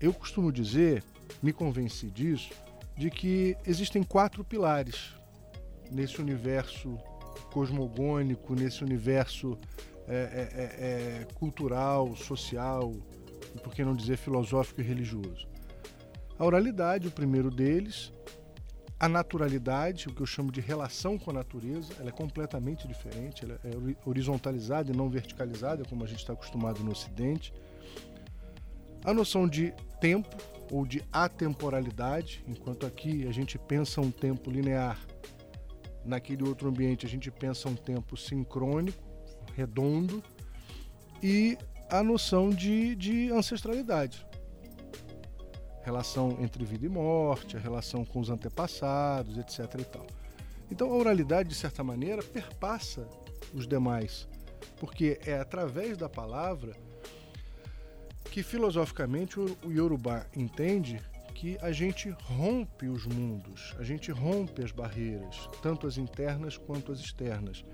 Eu 0.00 0.12
costumo 0.12 0.52
dizer, 0.52 1.02
me 1.42 1.52
convenci 1.52 2.10
disso, 2.10 2.50
de 2.96 3.10
que 3.10 3.56
existem 3.66 4.02
quatro 4.02 4.44
pilares 4.44 5.14
nesse 5.90 6.20
universo 6.20 6.96
cosmogônico, 7.52 8.54
nesse 8.54 8.84
universo 8.84 9.58
é, 10.06 10.14
é, 10.14 10.16
é, 10.16 11.22
é, 11.22 11.24
cultural, 11.34 12.14
social, 12.16 12.92
e 13.54 13.58
por 13.60 13.74
que 13.74 13.84
não 13.84 13.94
dizer 13.94 14.16
filosófico 14.16 14.80
e 14.80 14.84
religioso. 14.84 15.46
A 16.38 16.44
oralidade, 16.44 17.08
o 17.08 17.10
primeiro 17.10 17.50
deles, 17.50 18.12
a 19.00 19.08
naturalidade, 19.08 20.08
o 20.08 20.12
que 20.12 20.20
eu 20.20 20.26
chamo 20.26 20.50
de 20.50 20.60
relação 20.60 21.16
com 21.16 21.30
a 21.30 21.34
natureza, 21.34 21.94
ela 22.00 22.08
é 22.08 22.12
completamente 22.12 22.88
diferente, 22.88 23.44
ela 23.44 23.60
é 23.64 24.08
horizontalizada 24.08 24.90
e 24.90 24.96
não 24.96 25.08
verticalizada, 25.08 25.84
como 25.84 26.02
a 26.02 26.06
gente 26.06 26.18
está 26.18 26.32
acostumado 26.32 26.82
no 26.82 26.90
Ocidente. 26.90 27.52
A 29.04 29.14
noção 29.14 29.46
de 29.46 29.72
tempo 30.00 30.36
ou 30.70 30.84
de 30.84 31.02
atemporalidade, 31.12 32.44
enquanto 32.48 32.86
aqui 32.86 33.26
a 33.28 33.32
gente 33.32 33.56
pensa 33.56 34.00
um 34.00 34.10
tempo 34.10 34.50
linear, 34.50 34.98
naquele 36.04 36.42
outro 36.42 36.68
ambiente 36.68 37.06
a 37.06 37.08
gente 37.08 37.30
pensa 37.30 37.68
um 37.68 37.76
tempo 37.76 38.16
sincrônico 38.16 39.08
redondo, 39.54 40.22
e 41.22 41.56
a 41.90 42.02
noção 42.02 42.50
de, 42.50 42.94
de 42.94 43.30
ancestralidade. 43.30 44.27
Relação 45.88 46.36
entre 46.38 46.66
vida 46.66 46.84
e 46.84 46.88
morte, 46.88 47.56
a 47.56 47.60
relação 47.60 48.04
com 48.04 48.20
os 48.20 48.28
antepassados, 48.28 49.38
etc. 49.38 49.80
E 49.80 49.84
tal. 49.84 50.06
Então 50.70 50.92
a 50.92 50.94
oralidade, 50.94 51.48
de 51.48 51.54
certa 51.54 51.82
maneira, 51.82 52.22
perpassa 52.22 53.08
os 53.54 53.66
demais, 53.66 54.28
porque 54.76 55.18
é 55.24 55.40
através 55.40 55.96
da 55.96 56.06
palavra 56.06 56.76
que 58.30 58.42
filosoficamente 58.42 59.40
o 59.40 59.56
Yorubá 59.66 60.26
entende 60.36 61.00
que 61.34 61.56
a 61.62 61.72
gente 61.72 62.10
rompe 62.10 62.86
os 62.86 63.06
mundos, 63.06 63.74
a 63.78 63.82
gente 63.82 64.12
rompe 64.12 64.62
as 64.62 64.70
barreiras, 64.70 65.48
tanto 65.62 65.86
as 65.86 65.96
internas 65.96 66.58
quanto 66.58 66.92
as 66.92 67.00
externas 67.00 67.64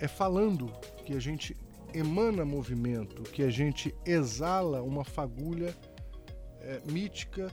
é 0.00 0.08
falando 0.08 0.72
que 1.06 1.14
a 1.14 1.20
gente 1.20 1.56
emana 1.94 2.44
movimento, 2.44 3.22
que 3.22 3.44
a 3.44 3.50
gente 3.50 3.94
exala 4.04 4.82
uma 4.82 5.04
fagulha 5.04 5.72
é, 6.64 6.80
mítica 6.90 7.50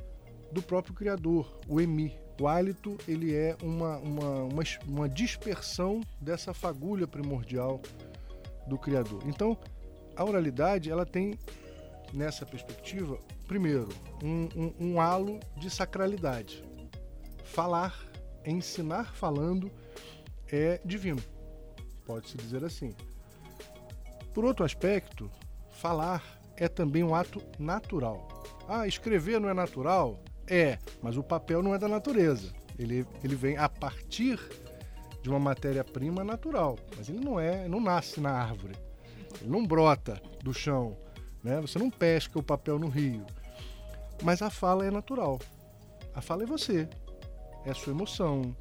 do 0.52 0.62
próprio 0.62 0.94
Criador, 0.94 1.60
o 1.68 1.80
Emi. 1.80 2.18
O 2.40 2.48
hálito 2.48 2.98
ele 3.08 3.36
é 3.36 3.56
uma, 3.62 3.98
uma, 3.98 4.44
uma, 4.44 4.64
uma 4.88 5.10
dispersão 5.10 6.02
dessa 6.20 6.54
fagulha 6.54 7.08
primordial 7.08 7.80
do 8.68 8.78
Criador. 8.78 9.22
Então, 9.28 9.58
a 10.16 10.26
oralidade 10.26 10.90
ela 10.90 11.06
tem 11.06 11.38
nessa 12.12 12.46
perspectiva, 12.46 13.20
primeiro, 13.48 13.90
um, 14.24 14.50
um, 14.56 14.74
um 14.80 15.02
halo 15.02 15.40
de 15.56 15.70
sacralidade. 15.70 16.64
Falar, 17.44 17.96
ensinar 18.46 19.14
falando 19.14 19.72
é 20.52 20.82
divino 20.84 21.22
pode-se 22.12 22.36
dizer 22.36 22.62
assim. 22.66 22.94
Por 24.34 24.44
outro 24.44 24.66
aspecto, 24.66 25.32
falar 25.70 26.22
é 26.58 26.68
também 26.68 27.04
um 27.06 27.16
ato 27.16 27.42
natural. 27.58 28.41
Ah, 28.74 28.88
escrever 28.88 29.38
não 29.38 29.50
é 29.50 29.54
natural? 29.54 30.24
É, 30.48 30.80
mas 31.02 31.18
o 31.18 31.24
papel 31.24 31.62
não 31.62 31.76
é 31.76 31.78
da 31.78 31.90
natureza. 31.90 32.54
Ele, 32.80 33.06
ele 33.22 33.36
vem 33.36 33.58
a 33.58 33.68
partir 33.68 34.40
de 35.22 35.30
uma 35.30 35.38
matéria-prima 35.38 36.24
natural, 36.24 36.80
mas 36.96 37.10
ele 37.10 37.20
não 37.20 37.38
é, 37.38 37.68
não 37.68 37.82
nasce 37.82 38.22
na 38.22 38.32
árvore. 38.32 38.74
Ele 39.42 39.50
não 39.50 39.68
brota 39.68 40.22
do 40.42 40.54
chão, 40.54 40.98
né? 41.44 41.60
Você 41.60 41.78
não 41.78 41.90
pesca 41.90 42.40
o 42.40 42.44
papel 42.44 42.80
no 42.80 42.88
rio. 42.88 43.26
Mas 44.24 44.42
a 44.42 44.50
fala 44.50 44.86
é 44.86 44.90
natural. 44.90 45.38
A 46.16 46.22
fala 46.22 46.44
é 46.44 46.46
você. 46.46 46.88
É 47.66 47.72
a 47.72 47.76
sua 47.76 47.92
emoção, 47.92 48.56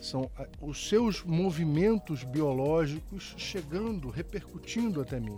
são 0.00 0.30
ah, 0.38 0.46
os 0.62 0.88
seus 0.88 1.22
movimentos 1.22 2.24
biológicos 2.24 3.34
chegando, 3.36 4.08
repercutindo 4.08 5.02
até 5.02 5.20
mim. 5.20 5.36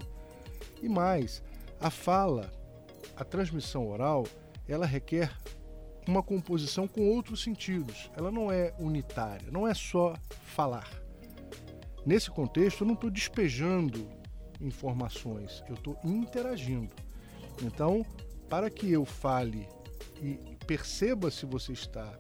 E 0.81 0.89
mais, 0.89 1.43
a 1.81 1.91
fala, 1.91 2.62
a 3.17 3.25
transmissão 3.25 3.87
oral, 3.89 4.27
ela 4.69 4.87
requer 4.87 5.31
uma 6.07 6.23
composição 6.23 6.89
com 6.89 7.09
outros 7.09 7.43
sentidos. 7.43 8.11
Ela 8.17 8.31
não 8.31 8.51
é 8.51 8.75
unitária, 8.79 9.51
não 9.51 9.67
é 9.67 9.75
só 9.75 10.15
falar. 10.47 10.89
Nesse 12.05 12.31
contexto, 12.31 12.83
eu 12.83 12.87
não 12.87 12.95
estou 12.95 13.11
despejando 13.11 14.09
informações, 14.61 15.63
eu 15.69 15.75
estou 15.75 15.97
interagindo. 16.05 16.91
Então, 17.63 18.05
para 18.49 18.69
que 18.69 18.91
eu 18.91 19.05
fale 19.05 19.69
e 20.21 20.57
perceba 20.67 21.31
se 21.31 21.47
você 21.47 21.73
está 21.73 22.13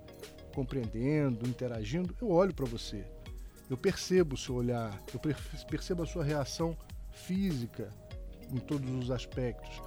compreendendo, 0.54 1.48
interagindo, 1.48 2.14
eu 2.20 2.30
olho 2.30 2.54
para 2.54 2.66
você. 2.66 3.04
Eu 3.68 3.76
percebo 3.76 4.34
o 4.34 4.38
seu 4.38 4.54
olhar, 4.56 5.02
eu 5.12 5.20
percebo 5.68 6.02
a 6.02 6.06
sua 6.06 6.22
reação 6.22 6.76
física 7.10 7.88
em 8.50 8.58
todos 8.58 8.90
os 8.90 9.10
aspectos. 9.10 9.80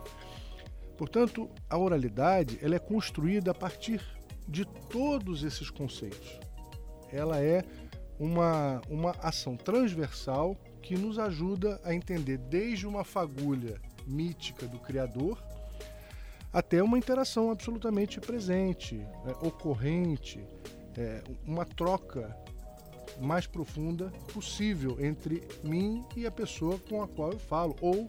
Portanto, 0.97 1.49
a 1.69 1.77
oralidade 1.77 2.59
ela 2.61 2.75
é 2.75 2.79
construída 2.79 3.51
a 3.51 3.53
partir 3.53 4.01
de 4.47 4.65
todos 4.65 5.43
esses 5.43 5.69
conceitos. 5.69 6.39
Ela 7.11 7.39
é 7.39 7.63
uma, 8.19 8.81
uma 8.89 9.11
ação 9.21 9.57
transversal 9.57 10.55
que 10.81 10.97
nos 10.97 11.19
ajuda 11.19 11.79
a 11.83 11.93
entender 11.93 12.37
desde 12.37 12.87
uma 12.87 13.03
fagulha 13.03 13.81
mítica 14.05 14.67
do 14.67 14.79
Criador 14.79 15.41
até 16.53 16.81
uma 16.81 16.97
interação 16.97 17.51
absolutamente 17.51 18.21
presente, 18.21 18.95
né, 18.95 19.35
ocorrente, 19.41 20.39
é, 20.95 21.21
uma 21.45 21.65
troca 21.65 22.33
mais 23.19 23.45
profunda 23.45 24.09
possível 24.33 24.97
entre 25.03 25.45
mim 25.63 26.05
e 26.15 26.25
a 26.25 26.31
pessoa 26.31 26.79
com 26.79 27.01
a 27.01 27.07
qual 27.09 27.33
eu 27.33 27.39
falo, 27.39 27.75
ou 27.81 28.07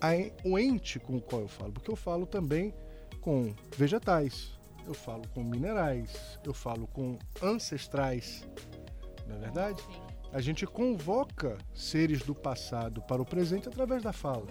a, 0.00 0.08
o 0.44 0.58
ente 0.58 0.98
com 0.98 1.16
o 1.16 1.20
qual 1.20 1.42
eu 1.42 1.48
falo, 1.48 1.72
porque 1.72 1.90
eu 1.90 1.96
falo 1.96 2.26
também 2.26 2.74
com 3.20 3.54
vegetais, 3.76 4.58
eu 4.86 4.94
falo 4.94 5.22
com 5.34 5.44
minerais, 5.44 6.38
eu 6.44 6.54
falo 6.54 6.86
com 6.86 7.18
ancestrais, 7.42 8.48
não 9.26 9.36
é 9.36 9.38
verdade? 9.38 9.82
A 10.32 10.40
gente 10.40 10.66
convoca 10.66 11.58
seres 11.74 12.22
do 12.22 12.34
passado 12.34 13.02
para 13.02 13.20
o 13.20 13.26
presente 13.26 13.68
através 13.68 14.02
da 14.02 14.12
fala. 14.12 14.46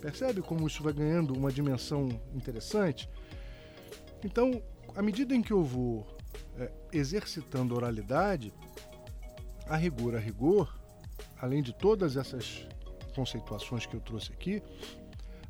Percebe 0.00 0.42
como 0.42 0.66
isso 0.66 0.82
vai 0.82 0.92
ganhando 0.92 1.32
uma 1.32 1.50
dimensão 1.50 2.08
interessante? 2.34 3.08
Então, 4.22 4.62
à 4.94 5.00
medida 5.00 5.34
em 5.34 5.42
que 5.42 5.52
eu 5.52 5.62
vou 5.62 6.06
é, 6.58 6.70
exercitando 6.92 7.74
oralidade, 7.74 8.52
a 9.66 9.76
rigor, 9.76 10.16
a 10.16 10.18
rigor, 10.18 10.78
além 11.40 11.62
de 11.62 11.72
todas 11.72 12.16
essas 12.16 12.66
conceituações 13.14 13.86
que 13.86 13.94
eu 13.94 14.00
trouxe 14.00 14.32
aqui, 14.32 14.62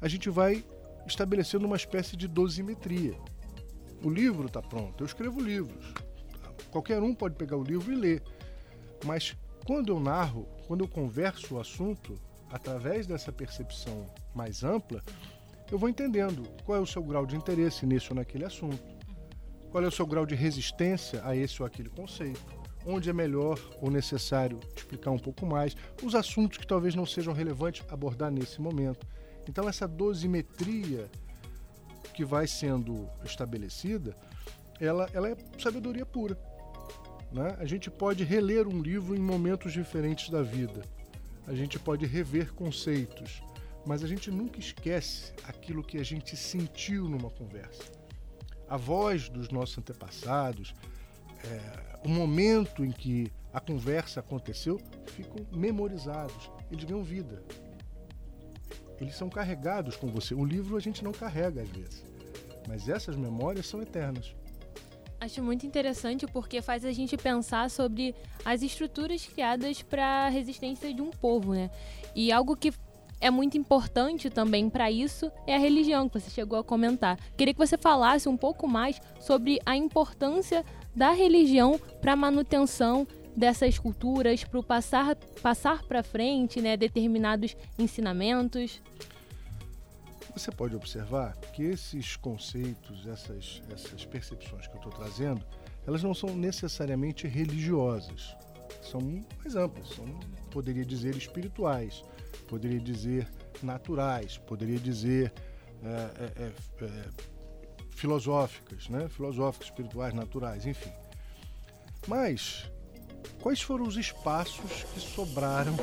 a 0.00 0.08
gente 0.08 0.28
vai 0.30 0.64
estabelecendo 1.06 1.66
uma 1.66 1.76
espécie 1.76 2.16
de 2.16 2.28
dosimetria. 2.28 3.14
O 4.02 4.10
livro 4.10 4.46
está 4.46 4.62
pronto, 4.62 5.02
eu 5.02 5.06
escrevo 5.06 5.40
livros. 5.40 5.94
Qualquer 6.70 7.02
um 7.02 7.14
pode 7.14 7.36
pegar 7.36 7.56
o 7.56 7.62
livro 7.62 7.92
e 7.92 7.96
ler. 7.96 8.22
Mas 9.04 9.36
quando 9.66 9.90
eu 9.90 10.00
narro, 10.00 10.46
quando 10.66 10.84
eu 10.84 10.88
converso 10.88 11.54
o 11.54 11.60
assunto, 11.60 12.18
através 12.50 13.06
dessa 13.06 13.32
percepção 13.32 14.06
mais 14.34 14.62
ampla, 14.62 15.02
eu 15.70 15.78
vou 15.78 15.88
entendendo 15.88 16.42
qual 16.64 16.78
é 16.78 16.80
o 16.80 16.86
seu 16.86 17.02
grau 17.02 17.26
de 17.26 17.36
interesse 17.36 17.86
nesse 17.86 18.10
ou 18.10 18.16
naquele 18.16 18.44
assunto, 18.44 18.82
qual 19.70 19.82
é 19.82 19.86
o 19.86 19.90
seu 19.90 20.06
grau 20.06 20.26
de 20.26 20.34
resistência 20.34 21.20
a 21.24 21.34
esse 21.34 21.60
ou 21.60 21.66
aquele 21.66 21.88
conceito, 21.88 22.63
onde 22.86 23.10
é 23.10 23.12
melhor 23.12 23.58
ou 23.80 23.90
necessário 23.90 24.60
explicar 24.76 25.10
um 25.10 25.18
pouco 25.18 25.46
mais, 25.46 25.76
os 26.02 26.14
assuntos 26.14 26.58
que 26.58 26.66
talvez 26.66 26.94
não 26.94 27.06
sejam 27.06 27.32
relevantes 27.32 27.84
abordar 27.90 28.30
nesse 28.30 28.60
momento. 28.60 29.06
Então, 29.48 29.68
essa 29.68 29.86
dosimetria 29.86 31.10
que 32.14 32.24
vai 32.24 32.46
sendo 32.46 33.08
estabelecida, 33.24 34.16
ela, 34.80 35.08
ela 35.12 35.28
é 35.28 35.36
sabedoria 35.58 36.06
pura. 36.06 36.38
Né? 37.32 37.56
A 37.58 37.64
gente 37.64 37.90
pode 37.90 38.22
reler 38.22 38.68
um 38.68 38.80
livro 38.80 39.14
em 39.16 39.20
momentos 39.20 39.72
diferentes 39.72 40.30
da 40.30 40.42
vida. 40.42 40.82
A 41.46 41.54
gente 41.54 41.78
pode 41.78 42.06
rever 42.06 42.54
conceitos, 42.54 43.42
mas 43.84 44.02
a 44.02 44.06
gente 44.06 44.30
nunca 44.30 44.58
esquece 44.58 45.32
aquilo 45.46 45.82
que 45.82 45.98
a 45.98 46.04
gente 46.04 46.36
sentiu 46.36 47.08
numa 47.08 47.28
conversa. 47.30 47.82
A 48.68 48.76
voz 48.76 49.28
dos 49.28 49.50
nossos 49.50 49.76
antepassados, 49.76 50.74
é, 51.44 51.98
o 52.04 52.08
momento 52.08 52.84
em 52.84 52.90
que 52.90 53.32
a 53.52 53.60
conversa 53.60 54.20
aconteceu, 54.20 54.80
ficam 55.06 55.46
memorizados. 55.52 56.50
Eles 56.70 56.84
ganham 56.84 57.04
vida. 57.04 57.42
Eles 59.00 59.14
são 59.14 59.28
carregados 59.28 59.96
com 59.96 60.08
você. 60.08 60.34
O 60.34 60.44
livro 60.44 60.76
a 60.76 60.80
gente 60.80 61.04
não 61.04 61.12
carrega 61.12 61.62
às 61.62 61.68
vezes, 61.68 62.04
mas 62.66 62.88
essas 62.88 63.16
memórias 63.16 63.66
são 63.66 63.80
eternas. 63.80 64.34
Acho 65.20 65.42
muito 65.42 65.64
interessante 65.66 66.26
porque 66.26 66.60
faz 66.60 66.84
a 66.84 66.92
gente 66.92 67.16
pensar 67.16 67.70
sobre 67.70 68.14
as 68.44 68.60
estruturas 68.60 69.24
criadas 69.24 69.82
para 69.82 70.26
a 70.26 70.28
resistência 70.28 70.92
de 70.92 71.00
um 71.00 71.10
povo, 71.10 71.54
né? 71.54 71.70
E 72.14 72.30
algo 72.30 72.56
que 72.56 72.72
é 73.20 73.30
muito 73.30 73.56
importante 73.56 74.28
também 74.28 74.68
para 74.68 74.90
isso 74.90 75.32
é 75.46 75.54
a 75.54 75.58
religião, 75.58 76.08
que 76.08 76.20
você 76.20 76.28
chegou 76.28 76.58
a 76.58 76.64
comentar. 76.64 77.18
Queria 77.36 77.54
que 77.54 77.58
você 77.58 77.78
falasse 77.78 78.28
um 78.28 78.36
pouco 78.36 78.68
mais 78.68 79.00
sobre 79.18 79.58
a 79.64 79.74
importância 79.76 80.62
da 80.94 81.10
religião 81.10 81.78
para 82.00 82.12
a 82.12 82.16
manutenção 82.16 83.06
dessas 83.36 83.78
culturas, 83.78 84.44
para 84.44 84.60
o 84.60 84.62
passar, 84.62 85.16
passar 85.42 85.82
para 85.82 86.02
frente 86.02 86.60
né, 86.60 86.76
determinados 86.76 87.56
ensinamentos. 87.78 88.80
Você 90.34 90.50
pode 90.50 90.74
observar 90.74 91.36
que 91.52 91.62
esses 91.62 92.16
conceitos, 92.16 93.06
essas, 93.06 93.62
essas 93.72 94.04
percepções 94.04 94.66
que 94.66 94.74
eu 94.74 94.78
estou 94.78 94.92
trazendo, 94.92 95.44
elas 95.86 96.02
não 96.02 96.14
são 96.14 96.34
necessariamente 96.34 97.26
religiosas. 97.26 98.36
São 98.82 99.00
mais 99.38 99.54
amplas, 99.54 99.88
são, 99.90 100.06
poderia 100.50 100.84
dizer, 100.84 101.16
espirituais, 101.16 102.02
poderia 102.48 102.80
dizer 102.80 103.28
naturais, 103.62 104.38
poderia 104.38 104.78
dizer 104.78 105.32
é, 105.82 105.88
é, 105.88 106.52
é, 106.84 107.04
filosóficas, 107.94 108.88
né? 108.88 109.08
filosóficas, 109.08 109.68
espirituais, 109.68 110.12
naturais, 110.12 110.66
enfim. 110.66 110.92
Mas 112.06 112.70
quais 113.40 113.62
foram 113.62 113.86
os 113.86 113.96
espaços 113.96 114.84
que 114.92 115.00
sobraram, 115.00 115.74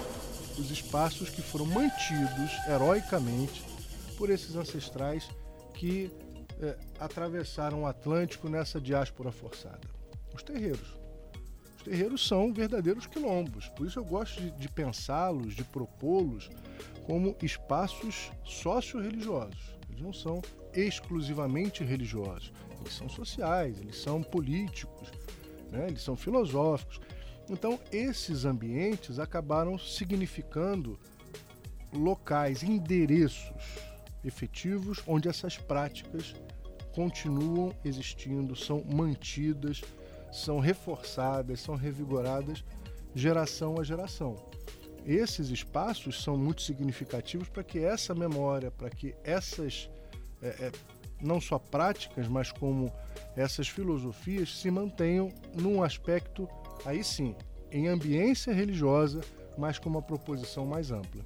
os 0.58 0.70
espaços 0.70 1.30
que 1.30 1.41
foram 1.41 1.65
mantidos 1.65 2.51
heroicamente 2.68 3.63
por 4.18 4.30
esses 4.30 4.56
ancestrais 4.56 5.30
que 5.74 6.12
é, 6.62 6.77
atravessaram 7.00 7.84
o 7.84 7.88
Atlântico 7.88 8.50
nessa 8.50 8.80
diáspora 8.80 9.32
forçada? 9.32 9.82
Os 10.34 10.44
terreiros. 10.44 11.00
Os 11.77 11.84
terreiros 11.84 12.27
são 12.27 12.53
verdadeiros 12.53 13.08
quilombos, 13.08 13.68
por 13.70 13.88
isso 13.88 13.98
eu 13.98 14.06
gosto 14.06 14.39
de, 14.39 14.51
de 14.51 14.70
pensá-los, 14.70 15.56
de 15.56 15.63
propô-los 15.63 16.48
como 17.08 17.36
espaços 17.41 18.32
socio-religiosos. 18.46 19.75
Eles 19.89 20.01
não 20.01 20.13
são 20.13 20.44
exclusivamente 20.74 21.84
religiosos, 21.84 22.51
eles 22.80 22.94
são 22.94 23.10
sociais, 23.10 23.80
eles 23.80 23.98
são 23.98 24.22
políticos, 24.22 25.12
né? 25.72 25.88
eles 25.88 26.01
são 26.01 26.16
filosóficos. 26.16 27.00
Então, 27.50 27.80
esses 27.92 28.46
ambientes 28.46 29.20
acabaram 29.20 29.78
significando 29.78 31.00
locais, 31.94 32.63
endereços 32.63 33.51
efetivos 34.24 35.01
onde 35.08 35.28
essas 35.28 35.58
práticas 35.58 36.36
continuam 36.94 37.74
existindo, 37.84 38.56
são 38.56 38.84
mantidas, 38.84 39.82
são 40.32 40.60
reforçadas, 40.60 41.60
são 41.60 41.76
revigoradas 41.76 42.63
geração 43.13 43.80
a 43.80 43.84
geração. 43.84 44.36
Esses 45.06 45.50
espaços 45.50 46.24
são 46.24 46.38
muito 46.38 46.62
significativos 46.62 47.50
para 47.50 47.63
que 47.63 47.80
essa 47.80 48.13
memória, 48.13 48.69
para 48.69 48.89
que 48.89 49.15
essas, 49.24 49.89
é, 50.41 50.47
é, 50.47 50.71
não 51.21 51.39
só 51.39 51.60
práticas, 51.60 52.27
mas 52.27 52.51
como 52.51 52.91
essas 53.36 53.67
filosofias 53.67 54.58
se 54.60 54.69
mantenham 54.71 55.30
num 55.54 55.84
aspecto, 55.84 56.47
aí 56.86 57.04
sim, 57.04 57.36
em 57.71 57.88
ambiência 57.88 58.54
religiosa, 58.54 59.21
mas 59.58 59.77
com 59.77 59.89
uma 59.89 60.01
proposição 60.01 60.65
mais 60.65 60.91
ampla. 60.91 61.23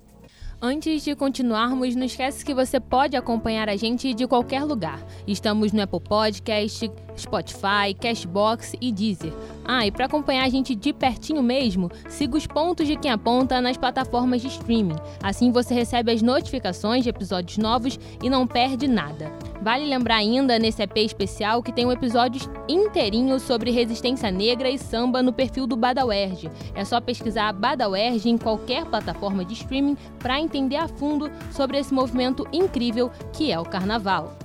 Antes 0.62 1.04
de 1.04 1.14
continuarmos, 1.16 1.96
não 1.96 2.06
esquece 2.06 2.44
que 2.44 2.54
você 2.54 2.80
pode 2.80 3.18
acompanhar 3.18 3.68
a 3.68 3.76
gente 3.76 4.14
de 4.14 4.26
qualquer 4.26 4.64
lugar. 4.64 5.06
Estamos 5.28 5.74
no 5.74 5.82
Apple 5.82 6.00
Podcast, 6.00 6.90
Spotify, 7.18 7.94
Cashbox 8.00 8.74
e 8.80 8.92
Deezer. 8.92 9.34
Ah, 9.66 9.86
e 9.86 9.92
para 9.92 10.06
acompanhar 10.06 10.46
a 10.46 10.50
gente 10.50 10.74
de 10.74 10.94
pertinho 10.94 11.44
mesmo, 11.44 11.92
siga 12.08 12.38
os 12.38 12.48
pontos 12.48 12.88
de 12.88 12.96
quem 12.96 13.12
aponta 13.12 13.60
nas 13.60 13.76
plataformas 13.76 14.42
de 14.42 14.48
streaming. 14.48 14.96
Assim 15.22 15.52
você 15.52 15.74
recebe 15.74 16.12
as 16.12 16.22
notificações 16.22 17.04
de 17.04 17.10
episódios 17.10 17.58
novos 17.58 18.00
e 18.24 18.30
não 18.30 18.48
perde 18.48 18.88
nada. 18.88 19.32
Vale 19.62 19.86
lembrar 19.86 20.18
ainda 20.18 20.60
nesse 20.60 20.84
EP 20.84 20.98
especial 20.98 21.64
que 21.64 21.72
tem 21.72 21.86
um 21.86 21.92
episódio 21.92 22.42
inteirinho 22.68 23.40
sobre 23.40 23.72
resistência 23.72 24.30
negra 24.30 24.70
e 24.70 24.78
samba 24.78 25.24
no 25.24 25.34
perfil 25.34 25.66
do 25.66 25.76
Badauerge. 25.76 26.52
É 26.74 26.86
só 26.86 27.02
pesquisar 27.02 27.52
Badauerge 27.54 28.30
em 28.30 28.38
qualquer 28.38 28.86
plataforma 28.86 29.44
de 29.44 29.54
streaming 29.54 29.98
para 30.20 30.40
entender 30.40 30.78
a 30.78 30.88
fundo 30.88 31.32
sobre 31.52 31.78
esse 31.78 31.94
movimento 31.94 32.48
incrível 32.52 33.12
que 33.34 33.52
é 33.52 33.60
o 33.60 33.66
carnaval. 33.66 34.38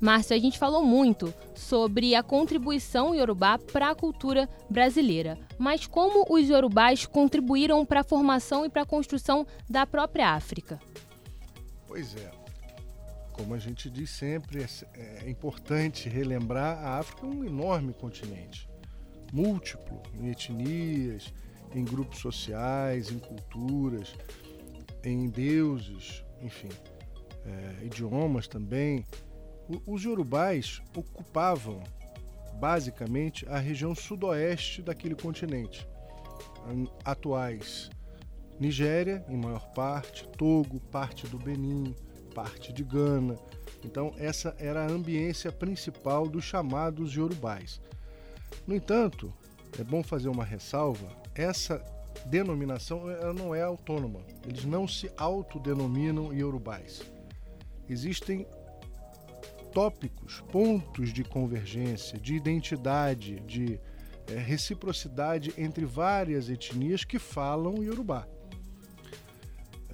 Márcio, 0.00 0.36
a 0.36 0.38
gente 0.38 0.58
falou 0.58 0.84
muito 0.84 1.32
sobre 1.54 2.14
a 2.14 2.22
contribuição 2.22 3.14
iorubá 3.14 3.58
para 3.58 3.90
a 3.90 3.94
cultura 3.94 4.48
brasileira, 4.68 5.38
mas 5.58 5.86
como 5.86 6.26
os 6.28 6.48
iorubás 6.48 7.06
contribuíram 7.06 7.84
para 7.84 8.00
a 8.00 8.04
formação 8.04 8.64
e 8.64 8.68
para 8.68 8.82
a 8.82 8.86
construção 8.86 9.46
da 9.68 9.86
própria 9.86 10.30
África? 10.30 10.78
Pois 11.88 12.14
é, 12.14 12.30
como 13.36 13.54
a 13.54 13.58
gente 13.58 13.90
diz 13.90 14.10
sempre, 14.10 14.62
é, 14.62 15.24
é 15.26 15.30
importante 15.30 16.08
relembrar 16.08 16.78
a 16.84 16.98
África 16.98 17.26
é 17.26 17.28
um 17.28 17.44
enorme 17.44 17.92
continente, 17.92 18.68
múltiplo 19.32 20.02
em 20.14 20.30
etnias, 20.30 21.32
em 21.74 21.84
grupos 21.84 22.18
sociais, 22.18 23.10
em 23.10 23.18
culturas, 23.18 24.14
em 25.04 25.28
deuses, 25.28 26.24
enfim, 26.40 26.70
é, 27.44 27.84
idiomas 27.84 28.48
também. 28.48 29.04
Os 29.84 30.02
yorubais 30.02 30.80
ocupavam 30.96 31.82
basicamente 32.58 33.46
a 33.48 33.58
região 33.58 33.94
sudoeste 33.94 34.80
daquele 34.80 35.14
continente. 35.14 35.86
Atuais 37.04 37.90
Nigéria, 38.58 39.24
em 39.28 39.36
maior 39.36 39.68
parte, 39.74 40.26
Togo, 40.38 40.80
parte 40.80 41.26
do 41.26 41.38
Benin, 41.38 41.94
parte 42.36 42.70
de 42.70 42.84
Gana. 42.84 43.38
Então, 43.82 44.12
essa 44.18 44.54
era 44.58 44.84
a 44.84 44.90
ambiência 44.90 45.50
principal 45.50 46.28
dos 46.28 46.44
chamados 46.44 47.14
yorubais. 47.14 47.80
No 48.66 48.76
entanto, 48.76 49.32
é 49.78 49.82
bom 49.82 50.02
fazer 50.02 50.28
uma 50.28 50.44
ressalva: 50.44 51.08
essa 51.34 51.82
denominação 52.26 53.04
não 53.34 53.54
é 53.54 53.62
autônoma, 53.62 54.20
eles 54.46 54.66
não 54.66 54.86
se 54.86 55.10
autodenominam 55.16 56.34
yorubais. 56.34 57.02
Existem 57.88 58.46
tópicos, 59.72 60.42
pontos 60.52 61.12
de 61.12 61.24
convergência, 61.24 62.18
de 62.18 62.34
identidade, 62.34 63.40
de 63.40 63.80
é, 64.26 64.34
reciprocidade 64.34 65.54
entre 65.56 65.84
várias 65.84 66.50
etnias 66.50 67.04
que 67.04 67.18
falam 67.18 67.82
iorubá. 67.82 68.26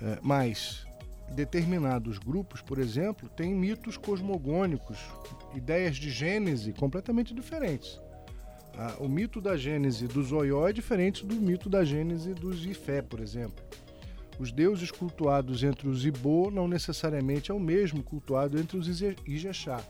É, 0.01 0.19
mas 0.23 0.87
determinados 1.33 2.19
grupos, 2.19 2.61
por 2.61 2.79
exemplo, 2.79 3.29
têm 3.29 3.55
mitos 3.55 3.97
cosmogônicos, 3.97 4.99
ideias 5.55 5.97
de 5.97 6.11
gênese 6.11 6.73
completamente 6.73 7.35
diferentes. 7.35 8.01
Ah, 8.77 8.97
o 9.01 9.09
mito 9.09 9.41
da 9.41 9.57
gênese 9.57 10.07
dos 10.07 10.33
Oió 10.33 10.67
é 10.67 10.73
diferente 10.73 11.27
do 11.27 11.35
mito 11.35 11.69
da 11.69 11.85
gênese 11.85 12.33
dos 12.33 12.65
Ifé, 12.65 13.03
por 13.03 13.21
exemplo. 13.21 13.65
Os 14.39 14.51
deuses 14.51 14.91
cultuados 14.91 15.63
entre 15.63 15.89
os 15.89 16.07
Ibo 16.07 16.51
não 16.51 16.67
necessariamente 16.67 17.51
é 17.51 17.55
o 17.55 17.61
mesmo 17.61 18.03
cultuado 18.03 18.59
entre 18.59 18.79
os 18.79 18.89
Ijexá. 19.27 19.85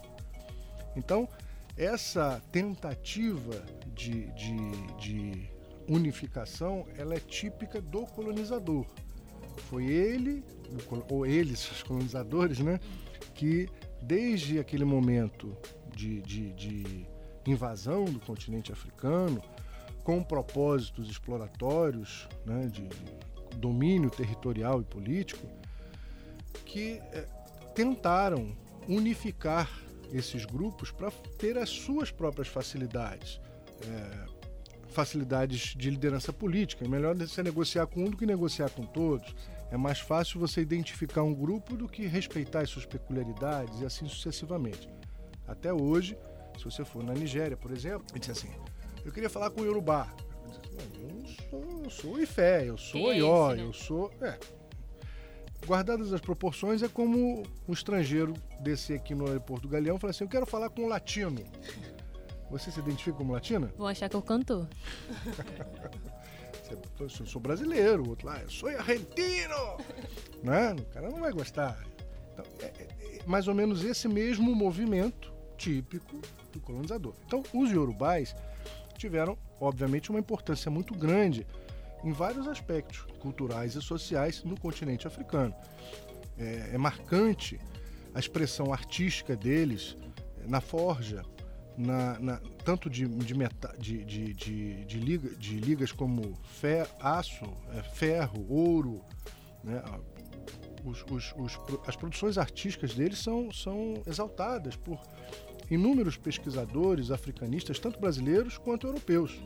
Então, 0.97 1.29
essa 1.77 2.43
tentativa 2.51 3.65
de, 3.95 4.27
de, 4.33 4.71
de 4.99 5.51
unificação 5.89 6.87
ela 6.97 7.15
é 7.15 7.21
típica 7.21 7.81
do 7.81 8.05
colonizador. 8.07 8.85
Foi 9.69 9.87
ele, 9.87 10.45
ou 11.09 11.27
eles, 11.27 11.71
os 11.71 11.83
colonizadores, 11.83 12.59
né, 12.61 12.81
que 13.35 13.69
desde 14.01 14.59
aquele 14.59 14.85
momento 14.85 15.57
de, 15.95 16.21
de, 16.23 16.53
de 16.53 17.07
invasão 17.47 18.05
do 18.05 18.21
continente 18.21 18.73
africano, 18.73 19.43
com 20.03 20.23
propósitos 20.23 21.09
exploratórios, 21.09 22.29
né, 22.45 22.67
de 22.67 22.89
domínio 23.57 24.11
territorial 24.11 24.81
e 24.81 24.85
político 24.85 25.47
que 26.65 27.01
é, 27.13 27.27
tentaram 27.75 28.57
unificar 28.89 29.71
esses 30.13 30.45
grupos 30.45 30.91
para 30.91 31.11
ter 31.39 31.57
as 31.57 31.69
suas 31.69 32.11
próprias 32.11 32.49
facilidades. 32.49 33.41
É, 33.87 34.33
facilidades 34.93 35.75
de 35.75 35.91
liderança 35.91 36.33
política. 36.33 36.85
É 36.85 36.89
melhor 36.89 37.17
você 37.17 37.43
negociar 37.43 37.87
com 37.87 38.05
um 38.05 38.11
do 38.11 38.17
que 38.17 38.27
negociar 38.27 38.71
com 38.71 38.85
todos. 38.85 39.35
É 39.73 39.77
mais 39.79 39.99
fácil 39.99 40.39
você 40.39 40.61
identificar 40.61 41.23
um 41.23 41.33
grupo 41.33 41.75
do 41.79 41.89
que 41.89 42.07
respeitar 42.07 42.61
as 42.61 42.69
suas 42.69 42.85
peculiaridades 42.85 43.81
e 43.81 43.87
assim 43.87 44.07
sucessivamente. 44.07 44.87
Até 45.49 45.73
hoje, 45.73 46.15
se 46.59 46.65
você 46.67 46.85
for 46.85 47.03
na 47.03 47.15
Nigéria, 47.15 47.57
por 47.57 47.71
exemplo, 47.71 48.05
ele 48.11 48.21
diz 48.21 48.29
assim: 48.29 48.51
Eu 49.03 49.11
queria 49.11 49.31
falar 49.31 49.49
com 49.49 49.63
o 49.63 49.65
Yorubá. 49.65 50.15
Eu 51.01 51.27
sou, 51.27 51.81
eu 51.85 51.91
sou 51.91 52.21
Ifé, 52.21 52.69
eu 52.69 52.77
sou 52.77 53.01
Oió, 53.01 53.55
né? 53.55 53.63
eu 53.63 53.73
sou. 53.73 54.13
É. 54.21 54.39
Guardadas 55.67 56.13
as 56.13 56.21
proporções, 56.21 56.83
é 56.83 56.89
como 56.89 57.43
um 57.67 57.73
estrangeiro 57.73 58.35
descer 58.61 58.99
aqui 58.99 59.15
no 59.15 59.27
aeroporto 59.27 59.67
do 59.67 59.73
Galeão 59.73 59.97
e 59.97 59.99
falar 59.99 60.11
assim: 60.11 60.25
Eu 60.25 60.29
quero 60.29 60.45
falar 60.45 60.69
com 60.69 60.83
um 60.83 60.89
latino. 60.89 61.43
Você 62.51 62.71
se 62.71 62.79
identifica 62.79 63.17
como 63.17 63.33
latina? 63.33 63.73
Vou 63.79 63.87
achar 63.89 64.11
que 64.11 64.17
eu 64.17 64.21
canto. 64.21 64.69
eu 67.01 67.09
sou 67.09 67.41
brasileiro, 67.41 68.05
o 68.05 68.11
outro 68.11 68.27
lá, 68.27 68.41
eu 68.41 68.51
sou 68.51 68.69
argentino! 68.69 69.79
né? 70.43 70.73
O 70.73 70.85
cara 70.87 71.11
não 71.11 71.21
vai 71.21 71.33
gostar. 71.33 71.79
Então, 72.33 72.45
é, 72.61 72.65
é, 72.65 73.19
é 73.19 73.19
mais 73.27 73.49
ou 73.49 73.55
menos 73.55 73.85
esse 73.85 74.09
mesmo 74.09 74.55
movimento 74.55 75.33
típico 75.57 76.21
do 76.53 76.61
colonizador. 76.61 77.15
Então, 77.27 77.43
os 77.55 77.71
iorubais 77.71 78.35
tiveram, 78.97 79.37
obviamente, 79.61 80.11
uma 80.11 80.19
importância 80.19 80.71
muito 80.71 80.95
grande 80.95 81.47
em 82.05 82.13
vários 82.13 82.49
aspectos 82.49 83.07
culturais 83.21 83.75
e 83.75 83.83
sociais 83.83 84.43
no 84.43 84.59
continente 84.59 85.07
africano. 85.07 85.55
É, 86.39 86.71
é 86.73 86.79
marcante 86.79 87.61
a 88.15 88.19
expressão 88.19 88.73
artística 88.73 89.37
deles 89.37 89.97
na 90.47 90.61
forja, 90.61 91.23
na, 91.77 92.19
na, 92.19 92.41
tanto 92.65 92.89
de, 92.89 93.07
de, 93.07 93.35
meta, 93.35 93.75
de, 93.79 94.05
de, 94.05 94.33
de, 94.33 94.85
de, 94.85 94.99
liga, 94.99 95.29
de 95.37 95.57
ligas 95.59 95.93
como 95.93 96.35
fer, 96.45 96.89
aço, 97.01 97.45
é, 97.75 97.83
ferro, 97.83 98.47
ouro. 98.49 99.03
Né? 99.63 99.83
Os, 100.85 101.05
os, 101.11 101.35
os, 101.37 101.61
as 101.87 101.97
produções 101.97 102.39
artísticas 102.39 102.95
deles 102.95 103.19
são, 103.19 103.53
são 103.53 104.03
exaltadas 104.07 104.77
por 104.77 105.01
inúmeros 105.71 106.17
pesquisadores 106.17 107.11
africanistas, 107.11 107.79
tanto 107.79 108.01
brasileiros 108.01 108.59
quanto 108.59 108.87
europeus. 108.87 109.41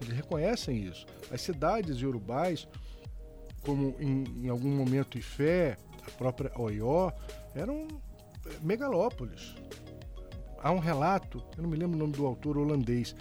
Eles 0.00 0.14
reconhecem 0.14 0.84
isso. 0.84 1.06
As 1.30 1.40
cidades 1.40 2.00
iorubais, 2.00 2.68
como 3.62 3.96
em, 3.98 4.24
em 4.44 4.48
algum 4.48 4.70
momento 4.70 5.18
Ifé, 5.18 5.76
a 6.06 6.10
própria 6.12 6.52
Oió, 6.56 7.12
eram 7.54 7.86
megalópolis 8.60 9.54
há 10.62 10.70
um 10.70 10.78
relato, 10.78 11.42
eu 11.56 11.62
não 11.62 11.70
me 11.70 11.76
lembro 11.76 11.96
o 11.96 11.98
nome 11.98 12.12
do 12.12 12.26
autor 12.26 12.56
holandês, 12.56 13.14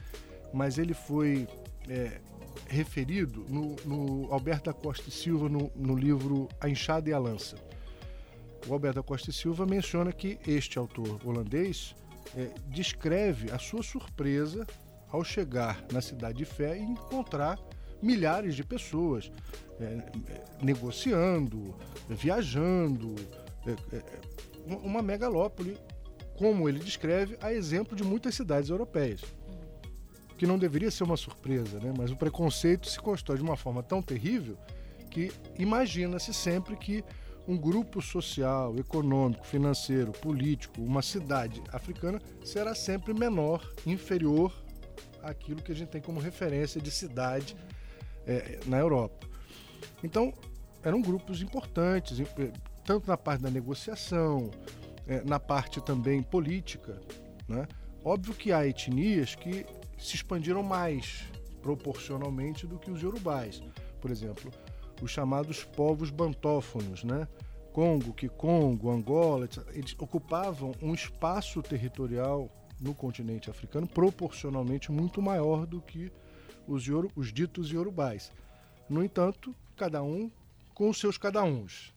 mas 0.54 0.78
ele 0.78 0.94
foi 0.94 1.48
é, 1.90 2.20
referido 2.68 3.46
no, 3.50 3.76
no, 3.86 4.34
Alberto 4.34 4.66
da 4.66 4.74
Costa 4.74 5.10
e 5.10 5.12
Silva 5.12 5.50
no, 5.50 5.72
no 5.76 5.96
livro 5.96 6.48
A 6.60 6.70
Enxada 6.70 7.10
e 7.10 7.14
a 7.14 7.20
Lança. 7.20 7.56
O 8.68 8.74
Alberto 8.74 8.98
da 8.98 9.04
Costa 9.04 9.30
e 9.30 9.34
Silva 9.34 9.66
menciona 9.66 10.12
que 10.12 10.38
este 10.46 10.78
autor 10.78 11.20
holandês 11.26 11.96
é, 12.36 12.52
descreve 12.68 13.52
a 13.52 13.58
sua 13.58 13.82
surpresa 13.82 14.66
ao 15.10 15.24
chegar 15.24 15.84
na 15.92 16.02
cidade 16.02 16.38
de 16.38 16.46
Fé 16.46 16.78
e 16.78 16.82
encontrar 16.82 17.60
milhares 18.02 18.56
de 18.56 18.64
pessoas 18.64 19.32
é, 19.80 20.12
negociando, 20.62 21.76
viajando, 22.08 23.16
é, 23.66 23.96
é, 23.96 24.04
uma 24.68 25.02
megalópole 25.02 25.78
como 26.38 26.68
ele 26.68 26.80
descreve, 26.80 27.38
a 27.42 27.54
exemplo 27.54 27.96
de 27.96 28.04
muitas 28.04 28.36
cidades 28.36 28.70
europeias. 28.70 29.22
Que 30.38 30.48
não 30.48 30.58
deveria 30.58 30.90
ser 30.90 31.04
uma 31.04 31.18
surpresa, 31.18 31.80
né? 31.80 31.94
mas 31.96 32.12
o 32.12 32.16
preconceito 32.16 32.90
se 32.90 33.00
constrói 33.00 33.38
de 33.38 33.44
uma 33.44 33.56
forma 33.56 33.84
tão 33.84 34.02
terrível 34.02 34.58
que 35.10 35.32
imagina-se 35.60 36.34
sempre 36.34 36.76
que 36.76 37.04
um 37.48 37.58
grupo 37.58 38.02
social, 38.02 38.76
econômico, 38.78 39.46
financeiro, 39.46 40.12
político, 40.12 40.82
uma 40.82 41.02
cidade 41.02 41.62
africana 41.72 42.22
será 42.44 42.74
sempre 42.74 43.14
menor, 43.14 43.68
inferior 43.86 44.54
àquilo 45.22 45.62
que 45.62 45.72
a 45.72 45.76
gente 45.76 45.90
tem 45.90 46.02
como 46.02 46.20
referência 46.20 46.80
de 46.80 46.90
cidade 46.90 47.56
é, 48.26 48.60
na 48.66 48.78
Europa. 48.78 49.28
Então, 50.04 50.34
eram 50.84 51.02
grupos 51.02 51.42
importantes, 51.42 52.18
tanto 52.86 53.08
na 53.08 53.18
parte 53.18 53.42
da 53.42 53.50
negociação, 53.50 54.50
é, 55.08 55.22
na 55.24 55.40
parte 55.40 55.82
também 55.82 56.22
política. 56.22 57.00
Né? 57.48 57.68
Óbvio 58.04 58.34
que 58.34 58.52
há 58.52 58.66
etnias 58.66 59.36
que 59.36 59.66
se 59.98 60.16
expandiram 60.16 60.64
mais 60.64 61.24
proporcionalmente 61.62 62.66
do 62.66 62.80
que 62.80 62.90
os 62.90 63.02
yorubais. 63.02 63.62
Por 64.00 64.10
exemplo, 64.10 64.52
os 65.02 65.12
chamados 65.12 65.64
povos 65.64 66.10
bantófonos, 66.10 67.04
né? 67.04 67.28
Congo, 67.72 68.14
Kikongo, 68.14 68.92
Angola, 68.92 69.48
eles 69.74 69.96
ocupavam 69.98 70.74
um 70.82 70.94
espaço 70.94 71.62
territorial 71.62 72.50
no 72.82 72.94
continente 72.94 73.50
africano 73.50 73.88
proporcionalmente 73.88 74.92
muito 74.92 75.22
maior 75.22 75.66
do 75.66 75.82
que 75.82 76.12
os, 76.68 76.86
os 77.16 77.32
ditos 77.32 77.72
iorubais. 77.72 78.32
No 78.90 79.04
entanto, 79.04 79.56
cada 79.78 80.04
um 80.04 80.30
com 80.74 80.90
os 80.90 81.00
seus 81.00 81.18
cada 81.18 81.44
uns. 81.44 81.94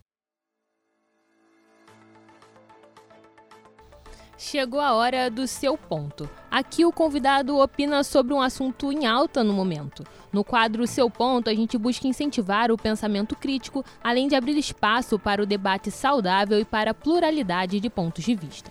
Chegou 4.36 4.80
a 4.80 4.94
hora 4.94 5.30
do 5.30 5.46
seu 5.46 5.78
ponto. 5.78 6.28
Aqui 6.50 6.84
o 6.84 6.92
convidado 6.92 7.56
opina 7.58 8.02
sobre 8.02 8.34
um 8.34 8.40
assunto 8.40 8.92
em 8.92 9.06
alta 9.06 9.44
no 9.44 9.52
momento. 9.52 10.04
No 10.32 10.42
quadro 10.42 10.86
Seu 10.86 11.08
Ponto, 11.08 11.48
a 11.48 11.54
gente 11.54 11.78
busca 11.78 12.08
incentivar 12.08 12.72
o 12.72 12.76
pensamento 12.76 13.36
crítico, 13.36 13.84
além 14.02 14.26
de 14.26 14.34
abrir 14.34 14.58
espaço 14.58 15.18
para 15.18 15.42
o 15.42 15.46
debate 15.46 15.90
saudável 15.90 16.58
e 16.58 16.64
para 16.64 16.90
a 16.90 16.94
pluralidade 16.94 17.78
de 17.78 17.88
pontos 17.88 18.24
de 18.24 18.34
vista. 18.34 18.70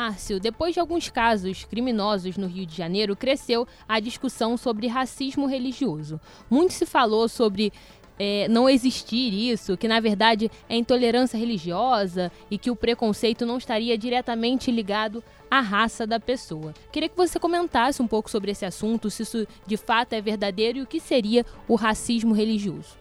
Márcio, 0.00 0.40
depois 0.40 0.72
de 0.72 0.80
alguns 0.80 1.10
casos 1.10 1.64
criminosos 1.64 2.38
no 2.38 2.46
Rio 2.46 2.64
de 2.64 2.74
Janeiro, 2.74 3.14
cresceu 3.14 3.68
a 3.86 4.00
discussão 4.00 4.56
sobre 4.56 4.86
racismo 4.86 5.46
religioso. 5.46 6.18
Muito 6.48 6.72
se 6.72 6.86
falou 6.86 7.28
sobre 7.28 7.70
é, 8.18 8.48
não 8.48 8.66
existir 8.66 9.30
isso, 9.30 9.76
que 9.76 9.86
na 9.86 10.00
verdade 10.00 10.50
é 10.70 10.74
intolerância 10.74 11.36
religiosa 11.36 12.32
e 12.50 12.56
que 12.56 12.70
o 12.70 12.76
preconceito 12.76 13.44
não 13.44 13.58
estaria 13.58 13.98
diretamente 13.98 14.70
ligado 14.70 15.22
à 15.50 15.60
raça 15.60 16.06
da 16.06 16.18
pessoa. 16.18 16.72
Queria 16.90 17.10
que 17.10 17.16
você 17.16 17.38
comentasse 17.38 18.00
um 18.00 18.08
pouco 18.08 18.30
sobre 18.30 18.52
esse 18.52 18.64
assunto, 18.64 19.10
se 19.10 19.22
isso 19.22 19.46
de 19.66 19.76
fato 19.76 20.14
é 20.14 20.20
verdadeiro 20.22 20.78
e 20.78 20.82
o 20.82 20.86
que 20.86 20.98
seria 20.98 21.44
o 21.68 21.74
racismo 21.74 22.32
religioso. 22.32 22.96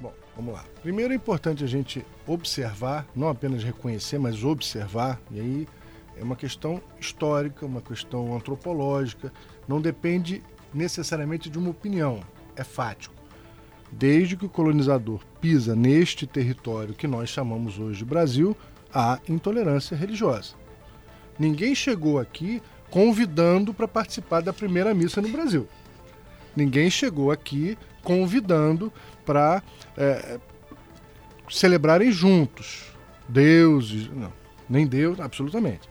Bom, 0.00 0.12
vamos 0.34 0.54
lá. 0.54 0.64
Primeiro 0.82 1.12
é 1.12 1.16
importante 1.16 1.62
a 1.62 1.68
gente 1.68 2.04
observar, 2.26 3.06
não 3.14 3.28
apenas 3.28 3.62
reconhecer, 3.62 4.18
mas 4.18 4.42
observar, 4.42 5.20
e 5.30 5.38
aí 5.38 5.68
é 6.20 6.22
uma 6.22 6.36
questão 6.36 6.82
histórica, 7.00 7.64
uma 7.64 7.80
questão 7.80 8.36
antropológica, 8.36 9.32
não 9.66 9.80
depende 9.80 10.42
necessariamente 10.72 11.48
de 11.48 11.58
uma 11.58 11.70
opinião, 11.70 12.20
é 12.54 12.62
fático. 12.62 13.14
Desde 13.90 14.36
que 14.36 14.44
o 14.44 14.48
colonizador 14.48 15.22
pisa 15.40 15.74
neste 15.74 16.26
território 16.26 16.94
que 16.94 17.06
nós 17.06 17.30
chamamos 17.30 17.78
hoje 17.78 18.00
de 18.00 18.04
Brasil, 18.04 18.54
há 18.92 19.18
intolerância 19.26 19.96
religiosa. 19.96 20.54
Ninguém 21.38 21.74
chegou 21.74 22.18
aqui 22.18 22.62
convidando 22.90 23.72
para 23.72 23.88
participar 23.88 24.42
da 24.42 24.52
primeira 24.52 24.92
missa 24.92 25.22
no 25.22 25.28
Brasil. 25.30 25.66
Ninguém 26.54 26.90
chegou 26.90 27.30
aqui 27.30 27.78
convidando 28.02 28.92
para 29.24 29.62
é, 29.96 30.38
celebrarem 31.48 32.12
juntos. 32.12 32.92
Deuses, 33.26 34.10
não, 34.10 34.32
nem 34.68 34.86
Deus, 34.86 35.18
absolutamente. 35.18 35.88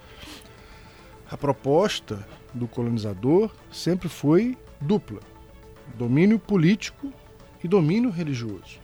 A 1.30 1.38
proposta 1.38 2.26
do 2.54 2.68
colonizador 2.68 3.52
sempre 3.72 4.10
foi 4.10 4.58
dupla: 4.82 5.20
domínio 5.96 6.39
político 6.39 7.13
e 7.63 7.68
domínio 7.68 8.10
religioso. 8.10 8.80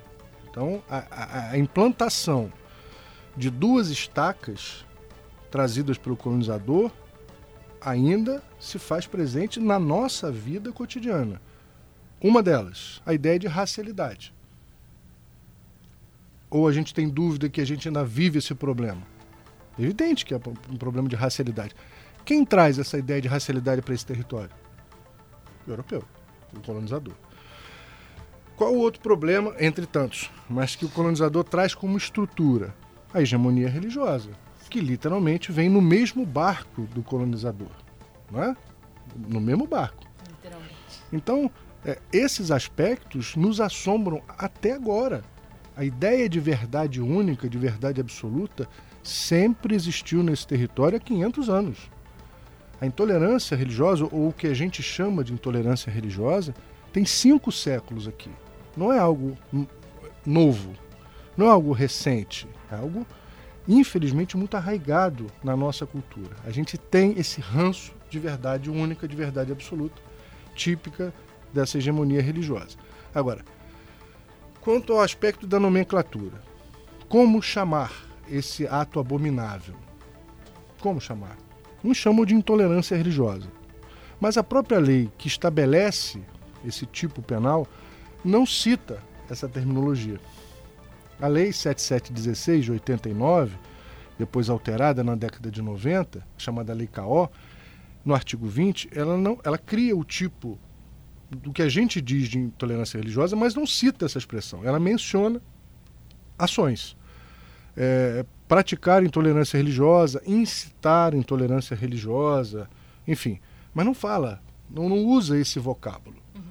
Então, 0.49 0.81
a, 0.89 1.05
a, 1.09 1.51
a 1.51 1.57
implantação 1.57 2.51
de 3.35 3.49
duas 3.49 3.89
estacas 3.89 4.85
trazidas 5.49 5.97
pelo 5.97 6.15
colonizador 6.15 6.91
ainda 7.81 8.43
se 8.59 8.79
faz 8.79 9.05
presente 9.05 9.59
na 9.59 9.79
nossa 9.79 10.31
vida 10.31 10.71
cotidiana. 10.71 11.41
Uma 12.21 12.41
delas, 12.41 13.01
a 13.05 13.13
ideia 13.13 13.37
de 13.37 13.47
racialidade. 13.47 14.33
Ou 16.49 16.67
a 16.67 16.71
gente 16.71 16.93
tem 16.93 17.09
dúvida 17.09 17.49
que 17.49 17.59
a 17.59 17.65
gente 17.65 17.87
ainda 17.87 18.03
vive 18.03 18.39
esse 18.39 18.55
problema? 18.55 19.01
Evidente 19.77 20.25
que 20.25 20.33
é 20.33 20.37
um 20.69 20.77
problema 20.77 21.09
de 21.09 21.15
racialidade. 21.15 21.75
Quem 22.25 22.43
traz 22.43 22.79
essa 22.79 22.97
ideia 22.97 23.21
de 23.21 23.27
racialidade 23.27 23.83
para 23.83 23.93
esse 23.93 24.05
território? 24.05 24.49
O 25.67 25.69
europeu, 25.69 26.03
o 26.51 26.59
colonizador. 26.59 27.13
Qual 28.55 28.73
o 28.73 28.79
outro 28.79 28.99
problema, 28.99 29.53
entre 29.59 29.85
tantos, 29.85 30.31
mas 30.49 30.75
que 30.75 30.85
o 30.85 30.89
colonizador 30.89 31.43
traz 31.43 31.75
como 31.75 31.95
estrutura? 31.95 32.73
A 33.13 33.21
hegemonia 33.21 33.69
religiosa, 33.69 34.31
que 34.69 34.79
literalmente 34.79 35.51
vem 35.51 35.69
no 35.69 35.81
mesmo 35.81 36.25
barco 36.25 36.81
do 36.93 37.03
colonizador, 37.03 37.69
não 38.31 38.43
é? 38.43 38.55
No 39.15 39.39
mesmo 39.39 39.67
barco. 39.67 40.03
Literalmente. 40.27 40.75
Então, 41.13 41.51
é, 41.85 41.99
esses 42.11 42.49
aspectos 42.49 43.35
nos 43.35 43.61
assombram 43.61 44.23
até 44.27 44.73
agora. 44.73 45.23
A 45.77 45.85
ideia 45.85 46.27
de 46.27 46.39
verdade 46.39 47.01
única, 47.01 47.47
de 47.47 47.57
verdade 47.57 48.01
absoluta, 48.01 48.67
sempre 49.03 49.75
existiu 49.75 50.23
nesse 50.23 50.47
território 50.47 50.97
há 50.97 50.99
500 50.99 51.49
anos. 51.49 51.94
A 52.79 52.85
intolerância 52.85 53.55
religiosa, 53.55 54.05
ou 54.05 54.29
o 54.29 54.33
que 54.33 54.47
a 54.47 54.53
gente 54.53 54.83
chama 54.83 55.23
de 55.23 55.33
intolerância 55.33 55.91
religiosa, 55.91 56.53
tem 56.91 57.05
cinco 57.05 57.51
séculos 57.51 58.07
aqui. 58.07 58.29
Não 58.75 58.91
é 58.91 58.99
algo 58.99 59.37
novo, 60.25 60.73
não 61.37 61.45
é 61.45 61.49
algo 61.49 61.71
recente, 61.71 62.47
é 62.71 62.75
algo, 62.75 63.05
infelizmente, 63.67 64.35
muito 64.35 64.57
arraigado 64.57 65.27
na 65.43 65.55
nossa 65.55 65.85
cultura. 65.85 66.35
A 66.45 66.51
gente 66.51 66.77
tem 66.77 67.13
esse 67.17 67.39
ranço 67.39 67.93
de 68.09 68.19
verdade 68.19 68.69
única, 68.69 69.07
de 69.07 69.15
verdade 69.15 69.51
absoluta, 69.51 70.01
típica 70.53 71.13
dessa 71.53 71.77
hegemonia 71.77 72.21
religiosa. 72.21 72.77
Agora, 73.13 73.43
quanto 74.61 74.93
ao 74.93 75.01
aspecto 75.01 75.47
da 75.47 75.59
nomenclatura, 75.59 76.41
como 77.07 77.41
chamar 77.41 77.91
esse 78.29 78.67
ato 78.67 78.99
abominável? 78.99 79.75
Como 80.79 80.99
chamar? 80.99 81.37
Uns 81.85 81.97
chamam 81.97 82.25
de 82.25 82.33
intolerância 82.33 82.97
religiosa. 82.97 83.47
Mas 84.19 84.37
a 84.37 84.43
própria 84.43 84.79
lei 84.79 85.11
que 85.17 85.27
estabelece 85.27 86.19
esse 86.65 86.85
tipo 86.85 87.21
penal 87.21 87.67
não 88.23 88.45
cita 88.45 88.99
essa 89.29 89.47
terminologia. 89.47 90.19
A 91.21 91.27
Lei 91.27 91.53
7716 91.53 92.65
de 92.65 92.71
89, 92.71 93.55
depois 94.17 94.49
alterada 94.49 95.03
na 95.03 95.15
década 95.15 95.51
de 95.51 95.61
90, 95.61 96.25
chamada 96.37 96.73
Lei 96.73 96.87
KO, 96.87 97.29
no 98.03 98.13
artigo 98.13 98.47
20, 98.47 98.89
ela, 98.91 99.17
não, 99.17 99.39
ela 99.43 99.57
cria 99.57 99.95
o 99.95 100.03
tipo 100.03 100.59
do 101.29 101.51
que 101.51 101.61
a 101.61 101.69
gente 101.69 102.01
diz 102.01 102.27
de 102.27 102.39
intolerância 102.39 102.97
religiosa, 102.97 103.35
mas 103.35 103.55
não 103.55 103.65
cita 103.65 104.05
essa 104.05 104.17
expressão. 104.17 104.63
Ela 104.63 104.79
menciona 104.79 105.41
ações. 106.37 106.97
É, 107.77 108.25
praticar 108.47 109.03
intolerância 109.03 109.57
religiosa, 109.57 110.21
incitar 110.25 111.13
intolerância 111.13 111.75
religiosa, 111.75 112.69
enfim. 113.07 113.39
Mas 113.73 113.85
não 113.85 113.93
fala, 113.93 114.41
não, 114.69 114.87
não 114.87 114.97
usa 114.97 115.37
esse 115.37 115.59
vocábulo. 115.59 116.15
Uhum. 116.33 116.41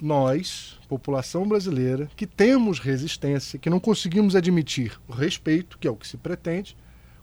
Nós, 0.00 0.78
população 0.88 1.46
brasileira, 1.46 2.08
que 2.16 2.26
temos 2.26 2.78
resistência, 2.78 3.58
que 3.58 3.70
não 3.70 3.80
conseguimos 3.80 4.34
admitir 4.34 4.98
o 5.06 5.12
respeito, 5.12 5.78
que 5.78 5.86
é 5.86 5.90
o 5.90 5.96
que 5.96 6.06
se 6.06 6.16
pretende, 6.16 6.76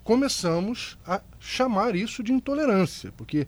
começamos 0.04 0.98
a 1.06 1.22
chamar 1.40 1.96
isso 1.96 2.24
de 2.24 2.32
intolerância, 2.32 3.12
porque 3.18 3.48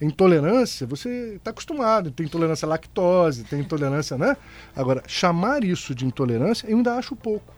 intolerância, 0.00 0.86
você 0.86 1.36
está 1.36 1.50
acostumado, 1.50 2.10
tem 2.10 2.26
intolerância 2.26 2.66
à 2.66 2.68
lactose, 2.68 3.44
tem 3.44 3.60
intolerância, 3.60 4.18
né? 4.18 4.36
Agora, 4.74 5.02
chamar 5.06 5.64
isso 5.64 5.94
de 5.94 6.04
intolerância, 6.04 6.66
eu 6.66 6.76
ainda 6.76 6.94
acho 6.94 7.16
pouco. 7.16 7.54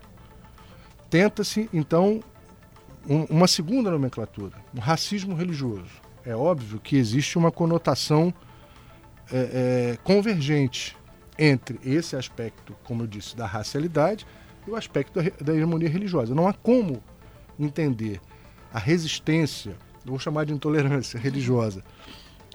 Tenta-se, 1.08 1.68
então, 1.72 2.20
um, 3.08 3.24
uma 3.24 3.46
segunda 3.46 3.90
nomenclatura, 3.90 4.56
um 4.74 4.80
racismo 4.80 5.34
religioso. 5.34 6.02
É 6.24 6.34
óbvio 6.34 6.80
que 6.80 6.96
existe 6.96 7.38
uma 7.38 7.52
conotação 7.52 8.34
é, 9.30 9.92
é, 9.92 9.98
convergente 10.02 10.96
entre 11.38 11.78
esse 11.84 12.16
aspecto, 12.16 12.74
como 12.82 13.04
eu 13.04 13.06
disse, 13.06 13.36
da 13.36 13.46
racialidade 13.46 14.26
e 14.66 14.70
o 14.70 14.76
aspecto 14.76 15.20
da, 15.20 15.30
da 15.40 15.54
hegemonia 15.54 15.88
religiosa. 15.88 16.34
Não 16.34 16.48
há 16.48 16.52
como 16.52 17.02
entender 17.58 18.20
a 18.72 18.78
resistência, 18.78 19.76
vou 20.04 20.18
chamar 20.18 20.44
de 20.44 20.52
intolerância 20.52 21.18
religiosa, 21.20 21.84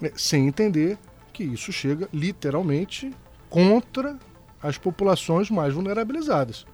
é, 0.01 0.11
sem 0.15 0.47
entender 0.47 0.97
que 1.31 1.43
isso 1.43 1.71
chega 1.71 2.09
literalmente 2.11 3.11
contra 3.49 4.19
as 4.61 4.77
populações 4.77 5.49
mais 5.49 5.73
vulnerabilizadas 5.73 6.65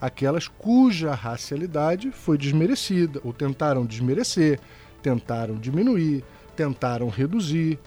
aquelas 0.00 0.48
cuja 0.48 1.14
racialidade 1.14 2.10
foi 2.10 2.36
desmerecida, 2.36 3.20
ou 3.24 3.32
tentaram 3.32 3.86
desmerecer, 3.86 4.60
tentaram 5.02 5.56
diminuir, 5.56 6.24
tentaram 6.56 7.08
reduzir, 7.08 7.78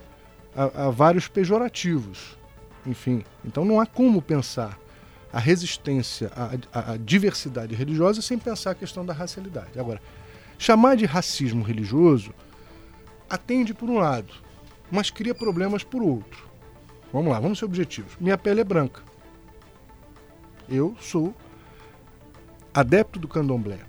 há, 0.55 0.89
vários 0.89 1.27
pejorativos. 1.27 2.37
Enfim, 2.85 3.23
então 3.45 3.65
não 3.65 3.79
há 3.79 3.85
como 3.85 4.21
pensar 4.21 4.77
a 5.31 5.39
resistência 5.39 6.31
à, 6.35 6.93
à, 6.93 6.97
diversidade 6.97 7.75
religiosa 7.75 8.21
sem 8.21 8.37
pensar 8.37 8.71
a 8.71 8.75
questão 8.75 9.05
da 9.05 9.13
racialidade. 9.13 9.79
Agora, 9.79 10.01
chamar 10.57 10.95
de 10.95 11.05
racismo 11.05 11.63
religioso 11.63 12.33
atende 13.29 13.73
por 13.73 13.89
um 13.89 13.97
lado, 13.97 14.33
mas 14.89 15.11
cria 15.11 15.35
problemas 15.35 15.83
por 15.83 16.01
outro. 16.01 16.47
Vamos 17.11 17.31
lá, 17.31 17.39
vamos 17.39 17.59
ser 17.59 17.65
objetivos. 17.65 18.13
Minha 18.19 18.37
pele 18.37 18.61
é 18.61 18.63
branca. 18.63 19.01
Eu 20.69 20.95
sou 20.99 21.33
adepto 22.77 23.17
do 23.17 23.27
candomblé. 23.27 23.79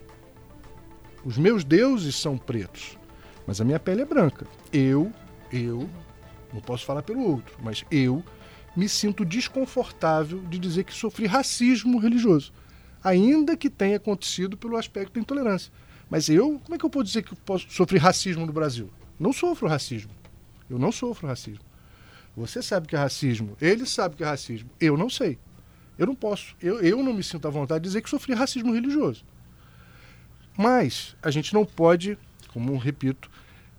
Os 1.22 1.37
meus 1.37 1.62
deuses 1.62 2.16
são 2.16 2.38
pretos, 2.38 2.96
mas 3.46 3.61
a 3.61 3.64
minha 3.64 3.79
pele 3.79 4.01
é 4.01 4.05
branca. 4.07 4.46
Eu, 4.72 5.12
eu, 5.53 5.87
não 6.51 6.62
posso 6.62 6.87
falar 6.87 7.03
pelo 7.03 7.20
outro, 7.20 7.55
mas 7.62 7.85
eu 7.90 8.24
me 8.74 8.88
sinto 8.88 9.27
desconfortável 9.27 10.40
de 10.40 10.59
dizer 10.59 10.85
que 10.85 10.94
sofri 10.94 11.27
racismo 11.27 11.98
religioso, 11.98 12.51
ainda 13.05 13.59
que 13.59 13.68
tenha 13.68 13.98
acontecido 13.98 14.57
pelo 14.57 14.79
aspecto 14.79 15.12
da 15.12 15.20
intolerância. 15.20 15.70
Mas 16.09 16.31
eu, 16.31 16.59
como 16.64 16.74
é 16.74 16.79
que 16.79 16.87
eu 16.87 16.90
posso 16.90 17.05
dizer 17.05 17.24
que 17.24 17.37
posso 17.37 17.70
sofrer 17.70 17.98
racismo 17.98 18.46
no 18.46 18.55
Brasil? 18.55 18.88
Não 19.20 19.35
sofro 19.35 19.68
racismo. 19.68 20.12
Eu 20.70 20.79
não 20.79 20.90
sofro 20.90 21.29
racismo. 21.29 21.64
Você 22.35 22.62
sabe 22.62 22.88
que 22.88 22.96
é 22.96 22.98
racismo, 22.98 23.55
ele 23.61 23.85
sabe 23.85 24.16
que 24.16 24.24
é 24.24 24.27
racismo, 24.27 24.70
eu 24.81 24.96
não 24.96 25.11
sei. 25.11 25.38
Eu 25.98 26.06
não 26.06 26.14
posso, 26.14 26.54
eu, 26.62 26.80
eu 26.80 27.02
não 27.02 27.12
me 27.12 27.22
sinto 27.22 27.48
à 27.48 27.50
vontade 27.50 27.82
de 27.82 27.88
dizer 27.88 28.02
que 28.02 28.08
sofri 28.08 28.32
racismo 28.32 28.72
religioso. 28.72 29.24
Mas 30.56 31.16
a 31.22 31.30
gente 31.30 31.52
não 31.52 31.64
pode, 31.64 32.16
como 32.48 32.76
repito, 32.76 33.30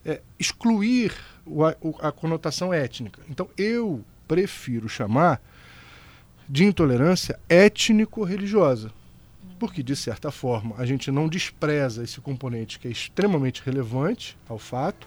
é, 0.05 0.21
excluir 0.37 1.13
o, 1.45 1.63
a, 1.63 1.75
a 2.01 2.11
conotação 2.11 2.73
étnica. 2.73 3.21
Então 3.29 3.49
eu 3.57 4.03
prefiro 4.27 4.87
chamar 4.87 5.41
de 6.47 6.65
intolerância 6.65 7.39
étnico-religiosa. 7.47 8.91
Porque, 9.59 9.83
de 9.83 9.95
certa 9.95 10.31
forma, 10.31 10.75
a 10.77 10.85
gente 10.85 11.11
não 11.11 11.27
despreza 11.27 12.03
esse 12.03 12.21
componente 12.21 12.79
que 12.79 12.87
é 12.87 12.91
extremamente 12.91 13.61
relevante 13.63 14.37
ao 14.47 14.57
fato 14.57 15.05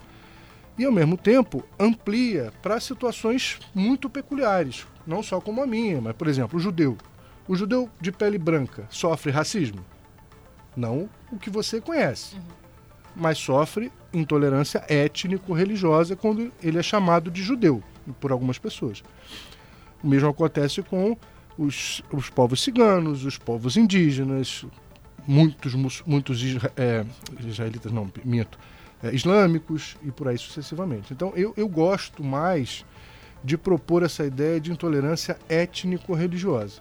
e, 0.79 0.85
ao 0.85 0.93
mesmo 0.93 1.17
tempo, 1.17 1.65
amplia 1.79 2.53
para 2.63 2.79
situações 2.79 3.59
muito 3.75 4.11
peculiares, 4.11 4.87
não 5.07 5.23
só 5.23 5.41
como 5.41 5.63
a 5.63 5.67
minha, 5.67 6.01
mas, 6.01 6.15
por 6.15 6.29
exemplo, 6.29 6.59
o 6.59 6.63
judeu. 6.63 6.97
O 7.49 7.57
judeu 7.57 7.91
de 8.01 8.13
pele 8.13 8.39
branca 8.39 8.87
sofre 8.89 9.33
racismo? 9.33 9.85
Não 10.77 11.09
o 11.31 11.39
que 11.39 11.51
você 11.51 11.81
conhece. 11.81 12.37
Uhum. 12.37 12.43
Mas 13.15 13.39
sofre 13.39 13.91
intolerância 14.13 14.85
étnico-religiosa 14.89 16.17
quando 16.17 16.53
ele 16.63 16.79
é 16.79 16.83
chamado 16.83 17.31
de 17.31 17.43
judeu 17.43 17.83
por 18.21 18.33
algumas 18.33 18.59
pessoas. 18.59 19.03
O 20.03 20.09
mesmo 20.09 20.29
acontece 20.29 20.83
com 20.83 21.17
os, 21.57 22.03
os 22.13 22.31
povos 22.31 22.63
ciganos, 22.63 23.25
os 23.25 23.39
povos 23.39 23.77
indígenas, 23.77 24.65
muitos, 25.27 26.03
muitos 26.07 26.43
é, 26.77 27.05
israelitas, 27.47 27.93
não, 27.93 28.11
minto, 28.25 28.59
é, 29.03 29.15
islâmicos 29.15 29.97
e 30.03 30.11
por 30.11 30.29
aí 30.29 30.39
sucessivamente. 30.39 31.13
Então 31.13 31.33
eu, 31.37 31.53
eu 31.57 31.69
gosto 31.69 32.25
mais 32.25 32.85
de 33.45 33.59
propor 33.59 34.03
essa 34.03 34.25
ideia 34.25 34.61
de 34.61 34.71
intolerância 34.71 35.39
étnico-religiosa. 35.49 36.81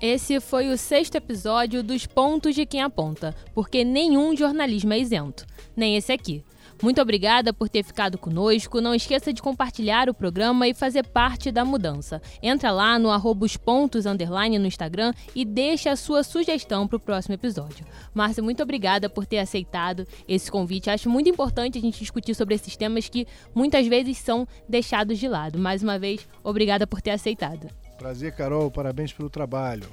Esse 0.00 0.40
foi 0.40 0.68
o 0.68 0.76
sexto 0.76 1.14
episódio 1.14 1.82
dos 1.82 2.06
Pontos 2.06 2.54
de 2.54 2.66
Quem 2.66 2.82
Aponta, 2.82 3.34
porque 3.54 3.82
nenhum 3.82 4.36
jornalismo 4.36 4.92
é 4.92 4.98
isento, 4.98 5.46
nem 5.74 5.96
esse 5.96 6.12
aqui. 6.12 6.44
Muito 6.82 7.00
obrigada 7.00 7.52
por 7.52 7.68
ter 7.68 7.82
ficado 7.82 8.18
conosco. 8.18 8.80
Não 8.80 8.94
esqueça 8.94 9.32
de 9.32 9.40
compartilhar 9.40 10.08
o 10.08 10.14
programa 10.14 10.68
e 10.68 10.74
fazer 10.74 11.06
parte 11.06 11.50
da 11.50 11.64
mudança. 11.64 12.20
Entra 12.42 12.70
lá 12.70 12.98
no 12.98 13.10
arroba 13.10 13.46
os 13.46 13.56
pontos 13.56 14.06
underline 14.06 14.58
no 14.58 14.66
Instagram 14.66 15.12
e 15.34 15.44
deixa 15.44 15.90
a 15.90 15.96
sua 15.96 16.22
sugestão 16.22 16.86
para 16.86 16.96
o 16.96 17.00
próximo 17.00 17.34
episódio. 17.34 17.86
Márcia, 18.14 18.42
muito 18.42 18.62
obrigada 18.62 19.08
por 19.08 19.24
ter 19.24 19.38
aceitado 19.38 20.06
esse 20.28 20.50
convite. 20.50 20.90
Acho 20.90 21.08
muito 21.08 21.28
importante 21.28 21.78
a 21.78 21.80
gente 21.80 21.98
discutir 21.98 22.34
sobre 22.34 22.54
esses 22.54 22.76
temas 22.76 23.08
que 23.08 23.26
muitas 23.54 23.86
vezes 23.86 24.18
são 24.18 24.46
deixados 24.68 25.18
de 25.18 25.28
lado. 25.28 25.58
Mais 25.58 25.82
uma 25.82 25.98
vez, 25.98 26.28
obrigada 26.44 26.86
por 26.86 27.00
ter 27.00 27.10
aceitado. 27.10 27.68
Prazer, 27.96 28.34
Carol. 28.34 28.70
Parabéns 28.70 29.12
pelo 29.12 29.30
trabalho. 29.30 29.88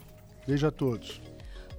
Beijo 0.46 0.68
a 0.68 0.72
todos. 0.72 1.22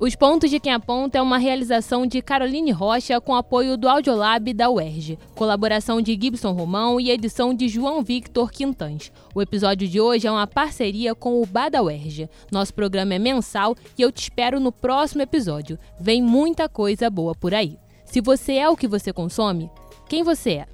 Os 0.00 0.16
Pontos 0.16 0.50
de 0.50 0.58
Quem 0.58 0.72
Aponta 0.72 1.18
é 1.18 1.22
uma 1.22 1.38
realização 1.38 2.04
de 2.04 2.20
Caroline 2.20 2.72
Rocha 2.72 3.20
com 3.20 3.32
apoio 3.32 3.76
do 3.76 3.88
Audiolab 3.88 4.52
da 4.52 4.68
UERJ, 4.68 5.16
colaboração 5.36 6.02
de 6.02 6.18
Gibson 6.20 6.50
Romão 6.50 7.00
e 7.00 7.10
edição 7.10 7.54
de 7.54 7.68
João 7.68 8.02
Victor 8.02 8.50
Quintans. 8.50 9.12
O 9.32 9.40
episódio 9.40 9.86
de 9.86 10.00
hoje 10.00 10.26
é 10.26 10.30
uma 10.30 10.48
parceria 10.48 11.14
com 11.14 11.40
o 11.40 11.46
Bada 11.46 11.80
UERJ. 11.80 12.28
Nosso 12.50 12.74
programa 12.74 13.14
é 13.14 13.18
mensal 13.20 13.76
e 13.96 14.02
eu 14.02 14.10
te 14.10 14.22
espero 14.22 14.58
no 14.58 14.72
próximo 14.72 15.22
episódio. 15.22 15.78
Vem 15.98 16.20
muita 16.20 16.68
coisa 16.68 17.08
boa 17.08 17.34
por 17.34 17.54
aí. 17.54 17.78
Se 18.04 18.20
você 18.20 18.54
é 18.54 18.68
o 18.68 18.76
que 18.76 18.88
você 18.88 19.12
consome, 19.12 19.70
quem 20.08 20.24
você 20.24 20.50
é? 20.54 20.73